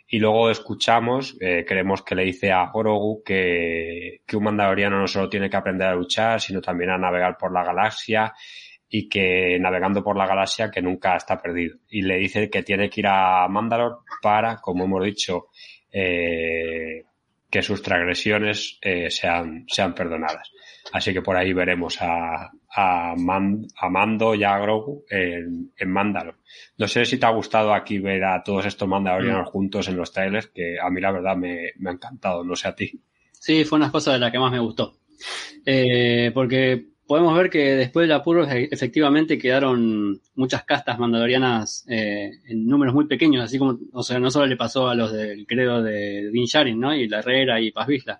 [0.07, 5.07] Y luego escuchamos, eh, creemos que le dice a Grogu que, que un mandaloriano no
[5.07, 8.33] solo tiene que aprender a luchar, sino también a navegar por la galaxia
[8.87, 11.77] y que navegando por la galaxia que nunca está perdido.
[11.89, 15.47] Y le dice que tiene que ir a Mandalor para, como hemos dicho,
[15.91, 17.03] eh,
[17.49, 20.51] que sus transgresiones eh, sean, sean perdonadas.
[20.91, 26.37] Así que por ahí veremos a, a, Mando y a Grogu en, en Mandalor.
[26.77, 29.51] No sé si te ha gustado aquí ver a todos estos mandalorianos mm.
[29.51, 32.67] juntos en los trailers, que a mí la verdad me, me ha encantado, no sé
[32.67, 32.99] a ti.
[33.31, 34.97] Sí, fue una cosa de la que más me gustó.
[35.65, 42.65] Eh, porque podemos ver que después del apuro efectivamente quedaron muchas castas mandalorianas eh, en
[42.65, 45.83] números muy pequeños, así como, o sea, no solo le pasó a los del credo
[45.83, 46.95] de Din Sharin, ¿no?
[46.95, 48.19] Y la Herrera y Paz Vizla,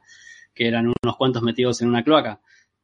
[0.53, 2.39] que eran unos cuantos metidos en una cloaca.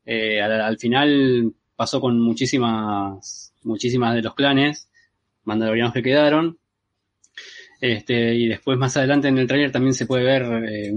[0.05, 4.89] Eh, al, final pasó con muchísimas, muchísimas de los clanes
[5.43, 6.57] mandalorianos que quedaron.
[7.79, 10.91] Este, y después más adelante en el trailer también se puede ver eh,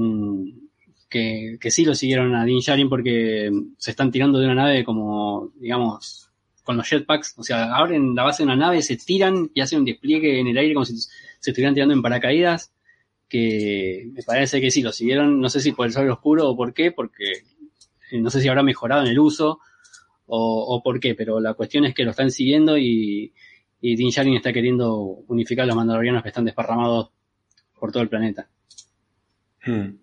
[1.15, 5.53] que, sí lo siguieron a Din Djarin porque se están tirando de una nave como,
[5.61, 6.31] digamos,
[6.65, 7.35] con los jetpacks.
[7.39, 10.49] O sea, abren la base de una nave, se tiran y hacen un despliegue en
[10.49, 12.73] el aire como si se estuvieran tirando en paracaídas.
[13.29, 16.57] Que me parece que sí lo siguieron, no sé si por el sol oscuro o
[16.57, 17.45] por qué, porque
[18.11, 19.61] eh, no sé si habrá mejorado en el uso
[20.27, 23.35] o, por qué, pero la cuestión es que lo están siguiendo y,
[23.81, 24.95] y Din está queriendo
[25.29, 27.11] unificar los mandalorianos que están desparramados
[27.79, 28.49] por todo el planeta.
[29.65, 29.99] Hmm.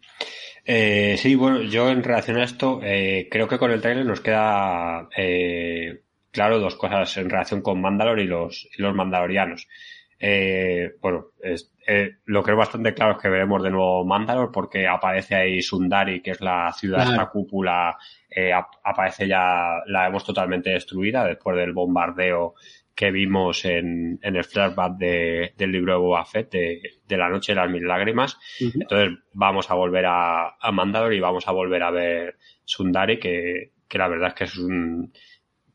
[0.65, 4.21] Eh, sí, bueno, yo en relación a esto, eh, creo que con el trailer nos
[4.21, 5.07] queda
[6.31, 9.67] claro dos cosas en relación con Mandalor y los, y los mandalorianos.
[11.01, 11.25] bueno,
[12.25, 16.31] lo creo bastante claro es que veremos de nuevo Mandalor porque aparece ahí Sundari, que
[16.31, 17.97] es la ciudad, esta cúpula,
[18.83, 22.53] aparece ya, la hemos totalmente destruida después del bombardeo
[23.01, 27.53] que vimos en, en el flashback de, del libro de Boba Fett, de, La Noche
[27.53, 28.37] de las Mil Lágrimas.
[28.59, 33.71] Entonces vamos a volver a, a Mandalor y vamos a volver a ver Sundari, que,
[33.87, 35.11] que la verdad es que es un...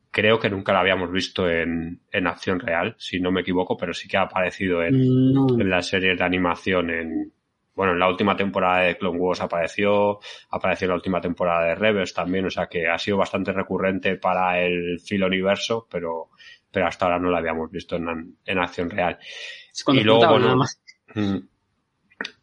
[0.09, 3.93] Creo que nunca la habíamos visto en, en acción real, si no me equivoco, pero
[3.93, 7.33] sí que ha aparecido en, en las series de animación en,
[7.75, 11.75] bueno, en la última temporada de Clone Wars apareció, apareció en la última temporada de
[11.75, 16.29] Rebels también, o sea que ha sido bastante recurrente para el filo universo, pero
[16.77, 19.17] pero hasta ahora no la habíamos visto en, en acción real.
[19.87, 20.63] y luego, bueno,
[21.15, 21.37] mm,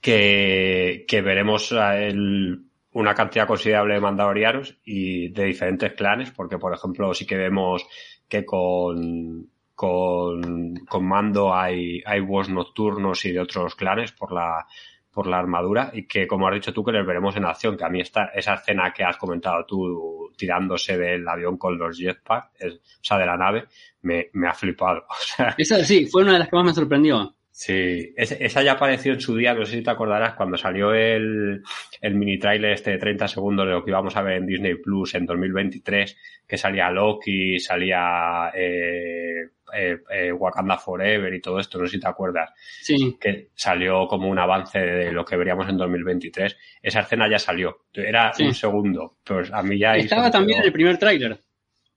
[0.00, 6.74] que, que veremos el, una cantidad considerable de mandalorianos y de diferentes clanes, porque por
[6.74, 7.86] ejemplo sí que vemos
[8.28, 14.66] que con, con, con Mando hay, hay wars nocturnos y de otros clanes por la,
[15.12, 17.84] por la armadura y que, como has dicho tú, que les veremos en acción, que
[17.84, 22.64] a mí esta, esa escena que has comentado tú tirándose del avión con los jetpacks,
[22.64, 23.64] o sea, de la nave,
[24.02, 25.04] me, me ha flipado.
[25.10, 27.34] O sea, esa sí, fue una de las que más me sorprendió.
[27.56, 31.62] Sí, esa ya apareció en su día, no sé si te acordarás, cuando salió el,
[32.00, 34.74] el mini trailer este de 30 segundos de lo que íbamos a ver en Disney
[34.74, 36.16] Plus en 2023,
[36.48, 42.00] que salía Loki, salía eh, eh, eh, Wakanda Forever y todo esto, no sé si
[42.00, 42.50] te acuerdas.
[42.80, 43.16] Sí.
[43.20, 46.56] Que salió como un avance de lo que veríamos en 2023.
[46.82, 49.96] Esa escena ya salió, era un segundo, pues a mí ya...
[49.96, 51.40] Estaba también en el primer tráiler.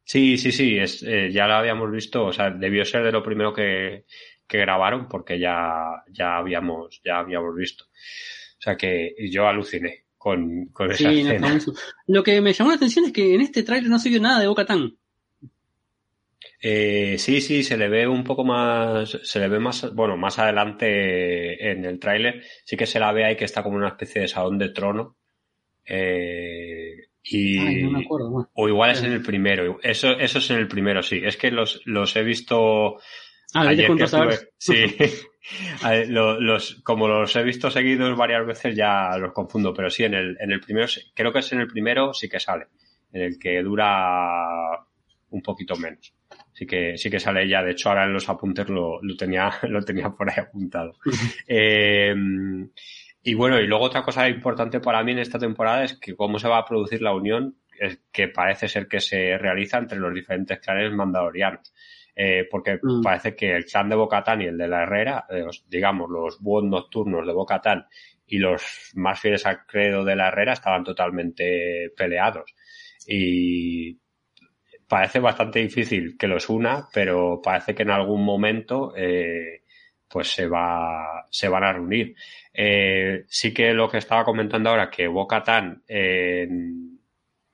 [0.04, 3.54] Sí, sí, sí, es, ya lo habíamos visto, o sea, debió ser de lo primero
[3.54, 4.06] que,
[4.48, 7.86] que grabaron porque ya, ya habíamos, ya habíamos visto.
[7.86, 11.60] O sea que yo aluciné con, con esa escena.
[12.08, 14.40] Lo que me llamó la atención es que en este tráiler no se vio nada
[14.40, 14.98] de Boca Tan.
[16.60, 20.39] Eh, sí, sí, se le ve un poco más, se le ve más, bueno, más
[20.39, 24.22] adelante en el tráiler, sí que se la ve ahí que está como una especie
[24.22, 25.17] de salón de trono.
[25.86, 30.58] Eh, y, no me acuerdo, O igual es en el primero, eso, eso es en
[30.58, 31.22] el primero, sí.
[31.24, 32.98] Es que los, los he visto
[33.54, 33.74] Ah,
[34.58, 34.96] Sí.
[36.10, 40.38] los, como los he visto seguidos varias veces ya los confundo, pero sí, en el,
[40.39, 42.67] en el primero, creo que es en el primero sí que sale,
[43.13, 44.86] en el que dura
[45.30, 46.13] un poquito menos.
[46.58, 49.52] Sí que, sí que sale ya, de hecho ahora en los apuntes lo, lo tenía,
[49.70, 50.96] lo tenía por ahí apuntado.
[51.48, 52.15] eh,
[53.22, 56.39] y bueno, y luego otra cosa importante para mí en esta temporada es que cómo
[56.39, 57.58] se va a producir la unión
[58.12, 61.72] que parece ser que se realiza entre los diferentes clanes mandalorianos.
[62.15, 63.04] Eh, porque mm.
[63.04, 66.72] parece que el clan de Bocatán y el de la Herrera, eh, digamos, los buen
[66.72, 67.86] nocturnos de Bocatán
[68.26, 72.56] y los más fieles al credo de la Herrera estaban totalmente peleados.
[73.06, 74.00] Y
[74.88, 79.63] parece bastante difícil que los una, pero parece que en algún momento eh,
[80.08, 82.15] pues se va se van a reunir.
[83.28, 86.97] sí que lo que estaba comentando ahora que Bocatán en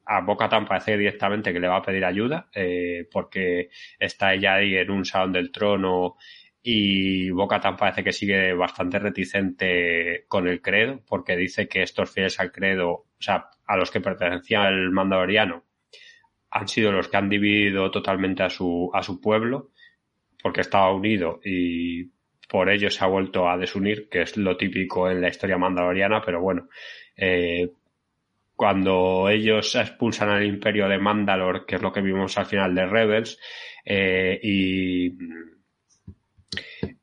[0.05, 3.69] a Boca parece directamente que le va a pedir ayuda, eh, porque
[3.99, 6.17] está ella ahí en un salón del trono
[6.61, 12.39] y Boca parece que sigue bastante reticente con el credo, porque dice que estos fieles
[12.39, 15.63] al credo, o sea, a los que pertenecía el mandaloriano,
[16.53, 19.71] han sido los que han dividido totalmente a su, a su pueblo,
[20.41, 22.11] porque estaba unido y
[22.47, 26.21] por ello se ha vuelto a desunir, que es lo típico en la historia mandaloriana,
[26.23, 26.69] pero bueno,
[27.17, 27.71] eh,
[28.55, 32.85] cuando ellos expulsan al imperio de Mandalor, que es lo que vimos al final de
[32.85, 33.39] Rebels,
[33.83, 35.09] eh, y,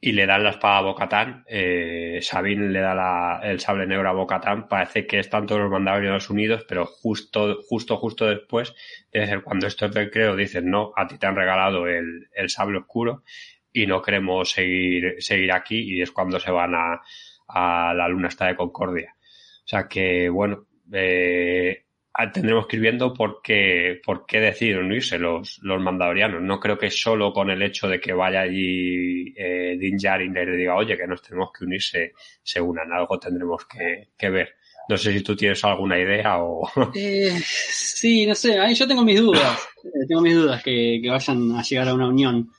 [0.01, 4.13] y le dan la espada a Bocatán, eh, Sabine le da el sable negro a
[4.13, 8.75] Bocatán, parece que están todos los Mandalorianos unidos, pero justo, justo, justo después,
[9.13, 12.51] debe ser cuando estos del creo dicen, no, a ti te han regalado el, el
[12.51, 13.25] sable oscuro
[13.73, 17.01] y no queremos seguir, seguir aquí, y es cuando se van a,
[17.49, 19.15] a la luna esta de Concordia.
[19.19, 21.85] O sea que, bueno, eh,
[22.33, 25.81] tendremos que ir viendo por qué, por qué deciden unirse los, los.
[25.81, 30.77] No creo que solo con el hecho de que vaya allí eh, Din le diga,
[30.77, 32.93] oye, que nos tenemos que unirse, se unan.
[32.93, 34.55] Algo tendremos que, que ver.
[34.89, 36.69] No sé si tú tienes alguna idea o...
[36.95, 39.69] Eh, sí, no sé, ahí yo tengo mis dudas.
[39.85, 42.51] Eh, tengo mis dudas que, que, vayan a llegar a una unión.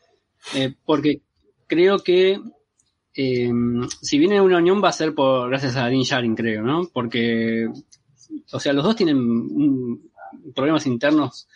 [0.56, 1.20] Eh, porque
[1.68, 2.40] creo que
[3.14, 3.52] eh,
[4.02, 6.90] si viene una unión va a ser por gracias a Din Djarin, creo, ¿no?
[6.94, 7.68] Porque
[8.52, 10.00] o sea, los dos tienen
[10.54, 11.48] problemas internos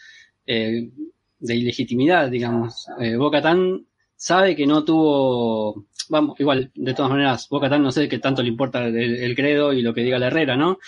[0.46, 0.90] eh,
[1.40, 2.88] de ilegitimidad, digamos.
[3.00, 3.42] Eh, Boca
[4.16, 8.50] sabe que no tuvo, vamos, igual, de todas maneras, Boca no sé qué tanto le
[8.50, 10.80] importa el, credo y lo que diga la Herrera, ¿no?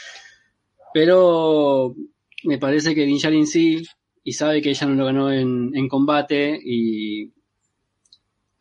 [0.94, 1.96] Pero
[2.44, 3.84] me parece que Din sí,
[4.24, 7.32] y sabe que ella no lo ganó en, combate, y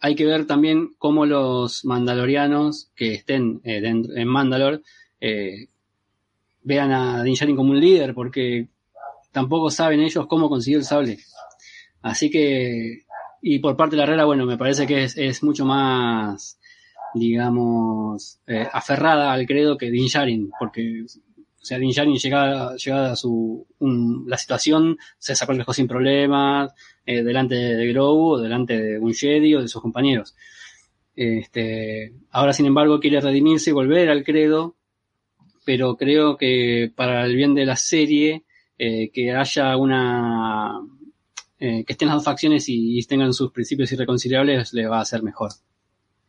[0.00, 4.82] hay que ver también cómo los mandalorianos que estén eh, en Mandalor
[5.20, 5.68] eh,
[6.66, 8.68] vean a Din como un líder, porque
[9.30, 11.18] tampoco saben ellos cómo conseguir el sable.
[12.02, 13.04] Así que,
[13.40, 16.58] y por parte de la Herrera, bueno, me parece que es, mucho más,
[17.14, 20.08] digamos, eh, aferrada al credo que Din
[20.58, 23.64] porque, o sea, Din llegada, llegada a su,
[24.26, 26.72] la situación, se sacó el sin problemas,
[27.04, 30.34] eh, delante de Grogu, delante de un Jedi o de sus compañeros.
[31.14, 34.75] Este, ahora, sin embargo, quiere redimirse y volver al credo,
[35.66, 38.44] pero creo que para el bien de la serie,
[38.78, 40.80] eh, que haya una...
[41.58, 45.22] Eh, que estén las dos facciones y, tengan sus principios irreconciliables le va a ser
[45.24, 45.50] mejor.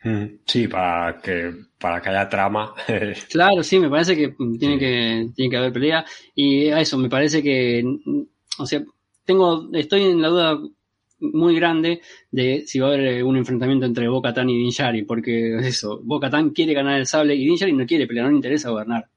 [0.04, 2.74] Mm, sí, para que, para que haya trama.
[3.30, 6.04] claro, sí, me parece que tiene que, tiene que haber pelea.
[6.34, 7.84] Y a eso, me parece que,
[8.58, 8.84] o sea,
[9.24, 10.60] tengo, estoy en la duda
[11.20, 15.58] muy grande de si va a haber un enfrentamiento entre Boca Tan y Din porque
[15.58, 18.72] eso, Boca Tan quiere ganar el sable y Din no quiere pelear, no le interesa
[18.72, 19.08] gobernar.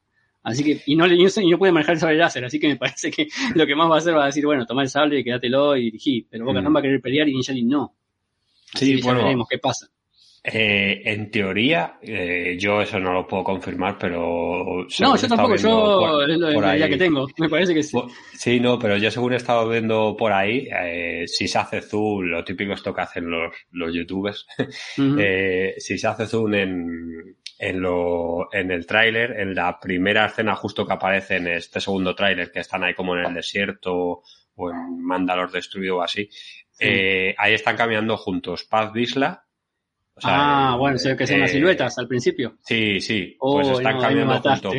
[0.42, 3.10] Así que, y no, y no, puede manejar el sable láser, así que me parece
[3.10, 5.24] que lo que más va a hacer va a decir, bueno, toma el sable, y
[5.24, 6.26] quédatelo y dirigí.
[6.30, 6.74] Pero Boca mm.
[6.74, 7.94] va a querer pelear y Ninjali no.
[8.74, 9.22] sí, bueno.
[9.22, 9.88] veremos qué pasa.
[10.42, 14.86] Eh, en teoría, eh, yo eso no lo puedo confirmar, pero...
[14.98, 17.98] No, yo tampoco, yo es la idea que tengo, me parece que sí.
[18.32, 22.22] Sí, no, pero yo según he estado viendo por ahí, eh, si se hace zoom,
[22.22, 24.46] lo típico esto que hacen los, los youtubers,
[25.18, 30.56] eh, si se hace zoom en, en, lo, en el tráiler, en la primera escena
[30.56, 34.22] justo que aparece en este segundo tráiler, que están ahí como en el desierto
[34.56, 36.28] o en Mandalor destruido o así,
[36.78, 39.44] eh, ahí están caminando juntos Paz Visla
[40.22, 42.56] ah, bueno, sé que son las eh, siluetas al principio.
[42.64, 43.36] Sí, sí.
[43.38, 44.74] pues oh, están cambiando juntos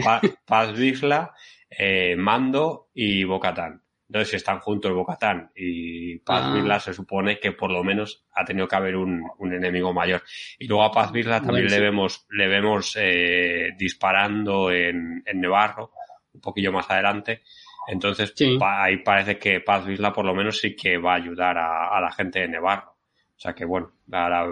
[0.45, 1.33] Paz, Vizla,
[1.69, 3.81] eh, Mando y Bocatán.
[4.11, 6.79] Entonces, si están juntos Bocatán y Paz ah.
[6.81, 10.21] se supone que por lo menos ha tenido que haber un, enemigo mayor.
[10.59, 15.93] Y luego a Paz Vizla también le vemos, le vemos eh, disparando en, en Nevarro,
[16.33, 17.43] un poquillo más adelante.
[17.87, 21.97] Entonces, ahí parece que Paz Vizla por lo menos sí que va a ayudar a,
[21.97, 22.91] a la gente de Nevarro.
[22.91, 24.45] O sea que bueno, ahora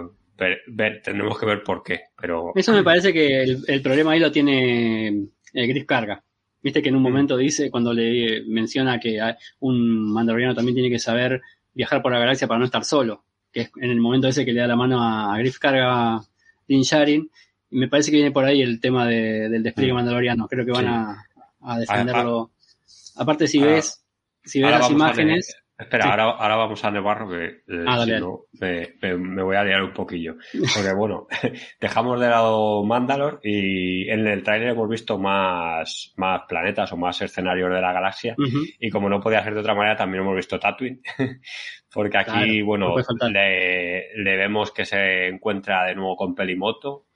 [0.68, 2.00] ver, tendremos que ver por qué.
[2.18, 2.52] Pero...
[2.54, 6.24] Eso me parece que el, problema ahí lo tiene el eh, Gris Carga.
[6.62, 9.18] Viste que en un momento dice, cuando le menciona que
[9.60, 11.40] un mandaloriano también tiene que saber
[11.72, 14.52] viajar por la galaxia para no estar solo, que es en el momento ese que
[14.52, 16.20] le da la mano a Griff Carga
[16.68, 17.30] Din Sharin,
[17.70, 19.96] y me parece que viene por ahí el tema del despliegue mm.
[19.96, 20.86] mandaloriano, creo que van
[21.60, 22.50] a, defenderlo.
[23.16, 24.04] Aparte si ves,
[24.44, 25.56] si ves las imágenes...
[25.80, 29.64] Espera, ahora, ahora vamos a Nevarro que eh, ah, si no, me, me, voy a
[29.64, 30.36] liar un poquillo.
[30.74, 31.26] Porque bueno,
[31.80, 37.22] dejamos de lado Mandalor y en el trailer hemos visto más, más planetas o más
[37.22, 38.36] escenarios de la galaxia.
[38.78, 41.00] Y como no podía ser de otra manera, también hemos visto Tatooine.
[41.92, 42.94] Porque aquí, bueno,
[43.32, 47.06] le, le, vemos que se encuentra de nuevo con Pelimoto.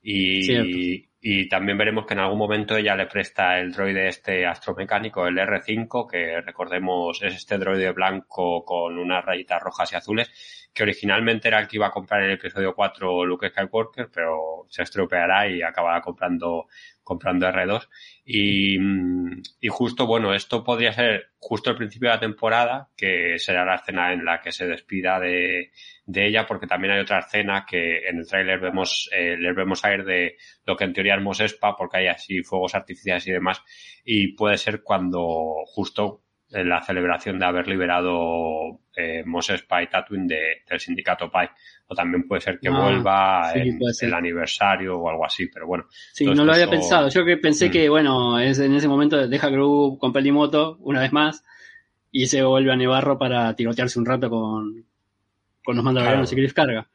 [0.00, 5.24] Y, y también veremos que en algún momento ella le presta el droide este astromecánico,
[5.24, 10.82] el R5, que recordemos es este droide blanco con unas rayitas rojas y azules, que
[10.82, 14.82] originalmente era el que iba a comprar en el episodio 4 Luke Skywalker, pero se
[14.82, 16.66] estropeará y acabará comprando
[17.02, 17.88] comprando R2.
[18.24, 18.78] Y,
[19.60, 23.74] y, justo, bueno, esto podría ser justo el principio de la temporada, que será la
[23.74, 25.72] escena en la que se despida de,
[26.06, 29.84] de ella, porque también hay otra escena que en el tráiler vemos, eh, les vemos
[29.84, 33.62] a de lo que en teoría es Mosespa, porque hay así fuegos artificiales y demás,
[34.04, 36.22] y puede ser cuando justo
[36.52, 41.48] en la celebración de haber liberado eh, Moses Pai Tatooine del sindicato Pai.
[41.86, 45.86] O también puede ser que ah, vuelva en el aniversario o algo así, pero bueno.
[46.12, 47.08] Sí, no lo había pensado.
[47.08, 47.72] Yo que pensé mm.
[47.72, 51.44] que, bueno, es, en ese momento deja Grogu con Pelimoto una vez más
[52.10, 54.84] y se vuelve a Nevarro para tirotearse un rato con,
[55.64, 56.88] con los mandalorianos y Griff Carga.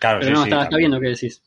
[0.00, 1.42] Claro, pero no, está, está viendo qué decís.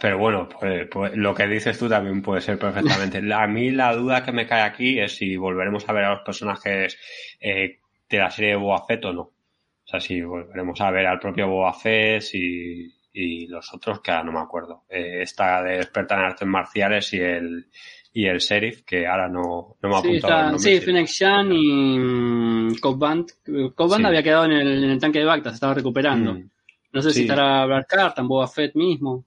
[0.00, 3.20] Pero bueno, pues, pues, lo que dices tú también puede ser perfectamente.
[3.32, 6.22] A mí la duda que me cae aquí es si volveremos a ver a los
[6.22, 6.98] personajes
[7.40, 9.22] eh, de la serie de Fett o no.
[9.22, 14.10] O sea, si volveremos a ver al propio Boa Fett y, y los otros que
[14.10, 14.82] ahora no me acuerdo.
[14.88, 17.66] Eh, esta de experta en artes marciales y el
[18.12, 20.58] y el sheriff que ahora no, no me ha apuntado.
[20.58, 25.50] sí, Phoenix Chan y um, Cobb había quedado en el, en el, tanque de Bacta,
[25.50, 26.34] se estaba recuperando.
[26.34, 26.50] Mm.
[26.92, 29.24] No sé si estará Black Cartan, Fett mismo.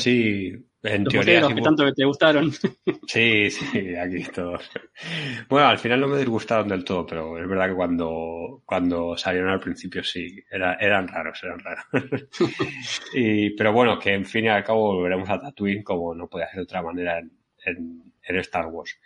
[0.00, 0.52] Sí,
[0.82, 1.40] en teoría.
[1.40, 2.52] Los que tanto te gustaron.
[3.06, 4.70] Sí, sí, aquí todos.
[5.48, 9.50] Bueno, al final no me disgustaron del todo, pero es verdad que cuando, cuando salieron
[9.50, 11.84] al principio sí, era, eran raros, eran raros.
[13.14, 16.46] y, pero bueno, que en fin y al cabo volveremos a Tatooine como no puede
[16.46, 18.98] ser de otra manera en, en Star Wars.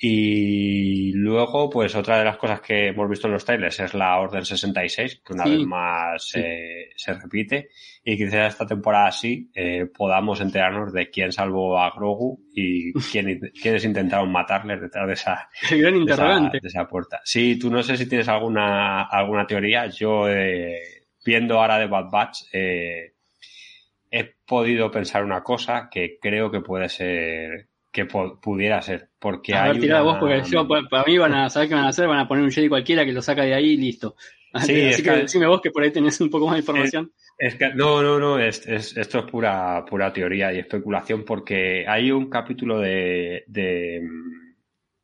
[0.00, 4.16] Y luego, pues otra de las cosas que hemos visto en los trailers es la
[4.20, 7.70] Orden 66, que una vez más eh, se repite.
[8.04, 13.40] Y quizás esta temporada sí eh, podamos enterarnos de quién salvó a Grogu y quién,
[13.60, 17.20] quiénes intentaron matarles detrás de esa, de esa, puerta.
[17.24, 19.88] Sí, tú no sé si tienes alguna, alguna teoría.
[19.88, 23.14] Yo, eh, viendo ahora de Bad Batch, he
[24.46, 29.07] podido pensar una cosa que creo que puede ser que pudiera ser.
[29.18, 31.88] Porque a hay ver, vos, porque yo, para mí van a saber qué van a
[31.88, 34.14] hacer, van a poner un Jedi cualquiera que lo saca de ahí y listo.
[34.64, 37.12] Sí, Así que, decime vos que por ahí tenés un poco más de información.
[37.36, 42.10] Es, que, no, no, no, es, esto es pura, pura teoría y especulación porque hay
[42.10, 44.02] un capítulo de, de,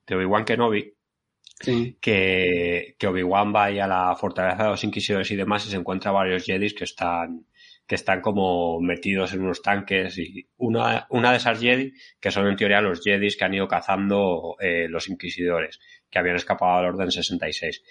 [0.06, 0.94] de Obi-Wan Kenobi
[2.00, 5.76] que, que Obi-Wan va ahí a la fortaleza de los inquisidores y demás y se
[5.76, 7.46] encuentra varios Jedis que están,
[7.86, 12.46] que están como metidos en unos tanques y una, una de esas Jedi, que son
[12.46, 15.80] en teoría los Jedis que han ido cazando eh, los inquisidores,
[16.10, 17.82] que habían escapado al Orden 66.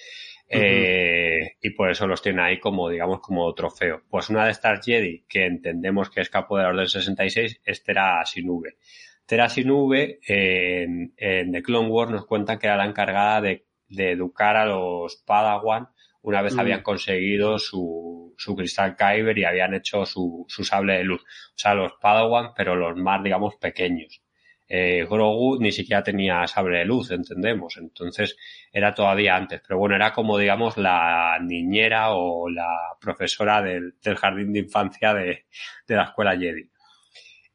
[0.49, 4.03] eh, y por eso los tiene ahí como, digamos, como trofeo.
[4.09, 8.77] Pues una de estas Jedi que entendemos que escapó del Orden 66 es Tera Sinube.
[9.25, 14.11] Tera Sinube en, en The Clone Wars nos cuentan que era la encargada de, de
[14.11, 15.87] educar a los Padawan
[16.23, 16.59] una vez mm.
[16.59, 21.21] habían conseguido su, su cristal Kyber y habían hecho su, su sable de luz.
[21.21, 24.21] O sea, los Padawan, pero los más, digamos, pequeños.
[24.67, 27.77] Eh, Grogu ni siquiera tenía sable de luz, entendemos.
[27.77, 28.37] Entonces
[28.71, 29.61] era todavía antes.
[29.67, 35.13] Pero bueno, era como, digamos, la niñera o la profesora del, del jardín de infancia
[35.13, 35.45] de,
[35.87, 36.69] de la escuela Jedi.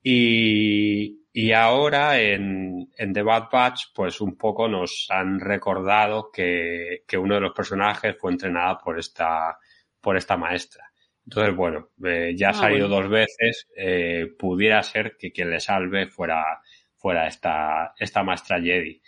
[0.02, 7.04] Y, y ahora en, en The Bad Batch, pues un poco nos han recordado que,
[7.06, 9.58] que uno de los personajes fue entrenada por esta,
[10.00, 10.84] por esta maestra.
[11.24, 15.60] Entonces, bueno, eh, ya ha ah, salido dos veces, eh, pudiera ser que quien le
[15.60, 16.62] salve fuera,
[16.96, 19.02] fuera esta, esta maestra Jedi.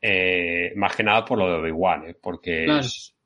[0.00, 2.16] Eh, más que nada por lo de Obi-Wan, ¿eh?
[2.20, 2.66] porque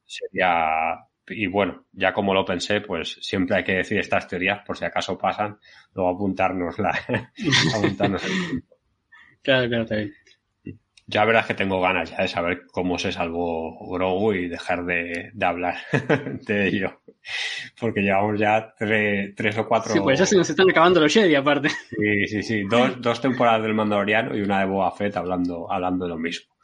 [0.05, 0.99] sería
[1.29, 4.85] y bueno, ya como lo pensé, pues siempre hay que decir estas teorías por si
[4.85, 5.59] acaso pasan,
[5.95, 6.91] luego apuntarnos la,
[7.77, 8.63] apuntarnos el
[9.43, 10.15] Claro, claro, bien.
[11.07, 15.31] Ya verás que tengo ganas ya de saber cómo se salvó Grogu y dejar de,
[15.35, 15.77] de hablar
[16.47, 17.03] de ello.
[17.79, 19.93] Porque llevamos ya tres, tres o cuatro.
[19.93, 21.69] Sí, pues ya se nos están acabando los Jedi aparte.
[21.69, 22.63] Sí, sí, sí.
[22.71, 26.55] Dos, dos temporadas del Mandaloriano y una de Boa Fett hablando, hablando de lo mismo.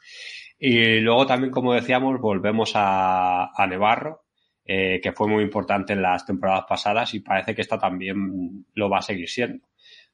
[0.57, 4.23] Y luego también, como decíamos, volvemos a, a Nevarro,
[4.65, 8.89] eh, que fue muy importante en las temporadas pasadas y parece que esta también lo
[8.89, 9.67] va a seguir siendo.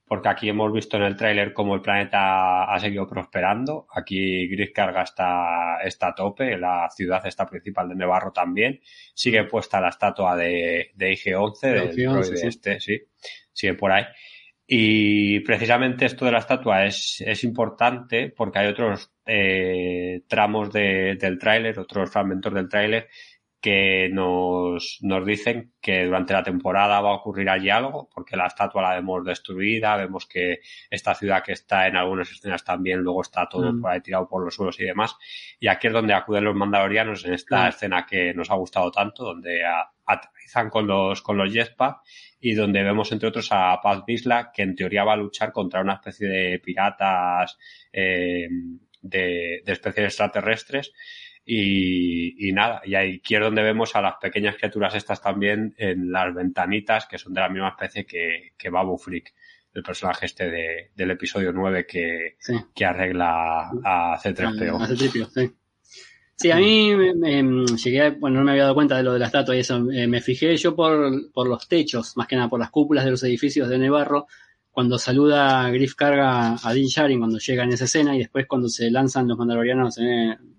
[0.06, 3.86] Porque aquí hemos visto en el tráiler cómo el planeta ha seguido prosperando.
[3.94, 8.80] Aquí Gris Carga está, está a tope, la ciudad está principal de Nevarro también.
[9.12, 13.02] Sigue puesta la estatua de, de IG-11, del este, sí,
[13.52, 14.04] sigue por ahí.
[14.70, 21.16] Y precisamente esto de la estatua es, es importante porque hay otros eh, tramos de,
[21.16, 23.08] del tráiler, otros fragmentos del tráiler
[23.60, 28.46] que nos, nos dicen que durante la temporada va a ocurrir allí algo, porque la
[28.46, 33.22] estatua la vemos destruida, vemos que esta ciudad que está en algunas escenas también luego
[33.22, 33.80] está todo mm.
[33.80, 35.16] por ahí tirado por los suelos y demás.
[35.58, 39.24] Y aquí es donde acuden los mandalorianos en esta escena que nos ha gustado tanto,
[39.24, 39.62] donde
[40.06, 41.98] aterrizan con los, con los jetpack
[42.40, 45.80] y donde vemos entre otros a Paz Bisla, que en teoría va a luchar contra
[45.80, 47.58] una especie de piratas
[47.92, 48.48] eh,
[49.02, 50.92] de, de especies extraterrestres
[51.50, 56.34] y, nada, y aquí es donde vemos a las pequeñas criaturas estas también en las
[56.34, 59.32] ventanitas, que son de la misma especie que, que Babu Freak,
[59.72, 62.36] el personaje este de, del episodio 9 que,
[62.74, 64.78] que arregla a C3PO.
[64.78, 65.54] A, C3PO, sí.
[66.36, 67.42] Sí, a mí me,
[67.82, 70.06] llegué, bueno, no me había dado cuenta de lo de la estatua y eso, eh,
[70.06, 73.24] me fijé yo por, por los techos, más que nada por las cúpulas de los
[73.24, 74.26] edificios de Nevarro,
[74.70, 78.68] cuando saluda Griff Carga a Din Djarin cuando llega en esa escena y después cuando
[78.68, 80.57] se lanzan los mandalorianos en,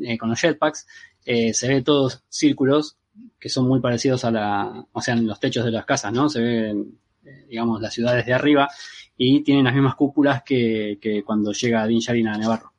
[0.00, 0.86] eh, con los jetpacks,
[1.24, 2.96] eh, se ve todos círculos
[3.38, 6.28] que son muy parecidos a la, o sea, en los techos de las casas, ¿no?
[6.28, 8.68] Se ven, eh, digamos, las ciudades de arriba
[9.16, 12.72] y tienen las mismas cúpulas que, que cuando llega Din Djarin a Nevarro.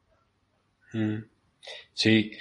[0.93, 1.17] Mm.
[1.93, 2.31] Sí,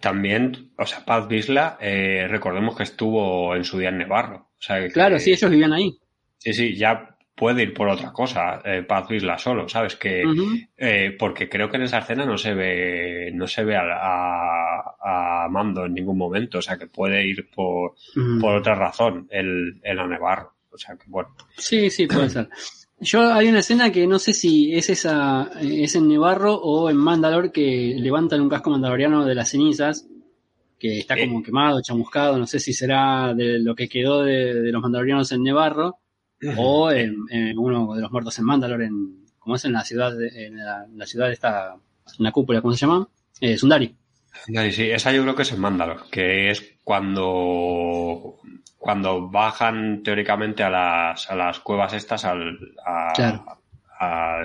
[0.00, 4.48] también, o sea, Paz Bisla, recordemos que estuvo en su día en Nevarro.
[4.58, 5.96] O sea, claro, sí, ellos vivían ahí.
[6.38, 9.96] Sí, sí, ya puede ir por otra cosa, eh, Paz Isla solo, ¿sabes?
[9.96, 10.22] Que,
[10.76, 15.48] eh, porque creo que en esa escena no se ve, no se ve a, a,
[15.50, 17.94] Mando en ningún momento, o sea que puede ir por,
[18.40, 21.30] por otra razón, el, el Nevarro, o sea que bueno.
[21.56, 22.48] Sí, sí, puede ser.
[23.00, 26.96] Yo hay una escena que no sé si es esa, es en Nevarro o en
[26.96, 30.08] Mandalor que levantan un casco mandaloriano de las cenizas,
[30.78, 34.72] que está como quemado, chamuscado, no sé si será de lo que quedó de, de
[34.72, 35.98] los mandalorianos en Nevarro
[36.56, 37.16] o en,
[37.58, 41.06] uno de los muertos en Mandalore, en, como es en la ciudad, de, en la,
[41.06, 43.08] ciudad esta, en la cúpula, ¿cómo se llama?
[43.40, 43.94] Eh, Sundari.
[44.44, 48.38] Sundari, sí, esa yo creo que es en Mandalore, que es cuando,
[48.78, 53.56] cuando bajan teóricamente a las, a las cuevas estas al, a,
[53.98, 54.44] a,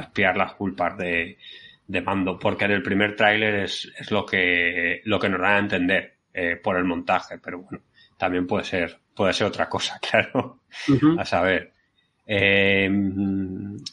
[0.00, 1.38] espiar las culpas de,
[1.86, 5.56] de Mando, porque en el primer tráiler es, es lo que, lo que nos da
[5.56, 7.82] a entender eh, por el montaje, pero bueno,
[8.18, 10.60] también puede ser, puede ser otra cosa, claro,
[11.18, 11.72] a saber.
[12.28, 12.90] Eh,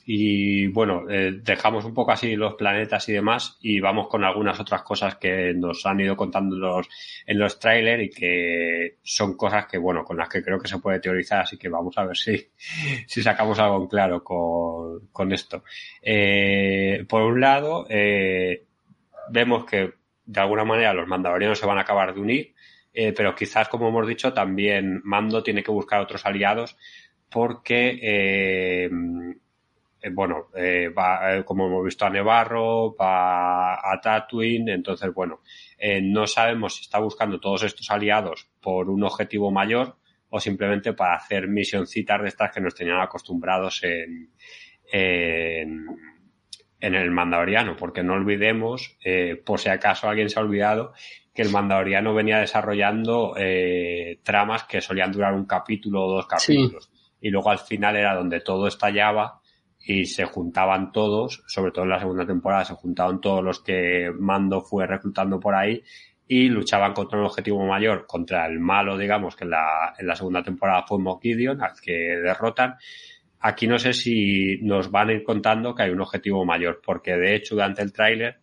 [0.08, 4.60] y bueno, eh, dejamos un poco así los planetas y demás y vamos con algunas
[4.60, 6.90] otras cosas que nos han ido contando los,
[7.28, 10.80] en los trailers y que son cosas que, bueno, con las que creo que se
[10.80, 12.50] puede teorizar, así que vamos a ver si,
[13.08, 15.64] si sacamos algo en claro con, con esto.
[16.02, 17.86] Eh, por un lado,
[19.30, 19.94] vemos que
[20.26, 22.53] de alguna manera los mandalorianos se van a acabar de unir
[22.94, 26.78] eh, pero quizás, como hemos dicho, también Mando tiene que buscar otros aliados
[27.30, 28.90] porque, eh,
[30.02, 30.50] eh bueno,
[30.96, 35.42] va, como hemos visto a Nevarro, va a Tatooine, entonces, bueno,
[36.04, 39.98] no sabemos si está buscando todos estos aliados por un objetivo mayor
[40.30, 44.32] o simplemente para hacer misioncitas de estas que nos tenían acostumbrados en,
[44.92, 45.86] en,
[46.80, 48.98] en el Mandaloriano, porque no olvidemos,
[49.46, 50.94] por si acaso alguien se ha olvidado,
[51.34, 56.92] que el Mandaloriano venía desarrollando eh, tramas que solían durar un capítulo o dos capítulos.
[57.20, 59.42] Y luego al final era donde todo estallaba
[59.80, 64.12] y se juntaban todos, sobre todo en la segunda temporada, se juntaban todos los que
[64.18, 65.84] Mando fue reclutando por ahí
[66.28, 70.16] y luchaban contra un objetivo mayor, contra el malo, digamos, que en la, en la
[70.16, 72.76] segunda temporada fue Moff Gideon, al que derrotan.
[73.40, 77.18] Aquí no sé si nos van a ir contando que hay un objetivo mayor, porque
[77.18, 78.43] de hecho durante el tráiler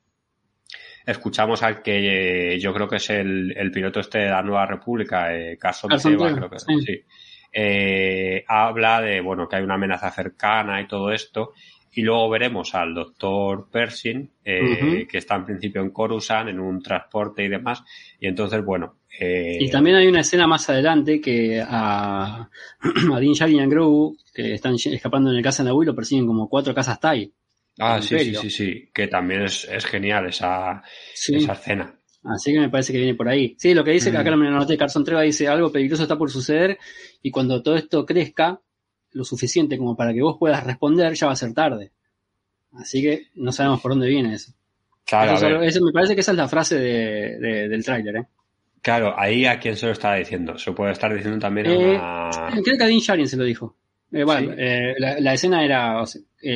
[1.11, 5.35] escuchamos al que yo creo que es el, el piloto este de la Nueva República,
[5.35, 7.05] eh, Carson, creo que sí.
[7.53, 11.53] Eh, habla de bueno que hay una amenaza cercana y todo esto
[11.93, 16.81] y luego veremos al doctor Pershing eh, que está en principio en Coruscant en un
[16.81, 17.83] transporte y demás
[18.21, 22.49] y entonces bueno eh, y también hay una escena más adelante que a,
[23.13, 26.29] a Dean Sharin y a Grogu que están escapando en el casa de lo persiguen
[26.29, 27.33] como cuatro casas Tai
[27.79, 30.83] Ah, sí, sí, sí, sí, que también es, es genial esa,
[31.15, 31.95] esa escena.
[32.25, 33.55] Así que me parece que viene por ahí.
[33.59, 34.43] Sí, lo que dice, acá mm.
[34.43, 36.79] la nota de Carson Treva dice algo peligroso está por suceder
[37.23, 38.61] y cuando todo esto crezca
[39.13, 41.93] lo suficiente como para que vos puedas responder, ya va a ser tarde.
[42.75, 44.53] Así que no sabemos por dónde viene eso.
[45.05, 48.27] Claro, eso, me parece que esa es la frase de, del tráiler, ¿eh?
[48.83, 50.57] Claro, ahí a quién se lo está diciendo.
[50.57, 53.77] Se puede estar diciendo también a eh, Creo que a Dean Sharin se lo dijo.
[54.13, 56.03] Eh, bueno, eh, la, escena era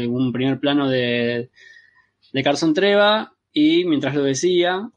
[0.09, 1.51] un primer plano de,
[2.33, 4.91] de Carson Treva y mientras lo decía,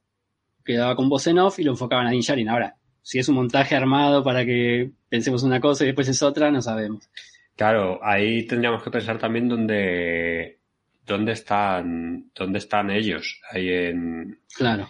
[0.65, 2.49] quedaba con voz en off y lo enfocaban a Dean Sharin.
[2.49, 6.51] Ahora, si es un montaje armado para que pensemos una cosa y después es otra,
[6.51, 7.09] no sabemos.
[7.55, 10.59] Claro, ahí tendríamos que pensar también dónde,
[11.05, 14.39] dónde están, dónde están ellos, ahí en.
[14.55, 14.89] Claro.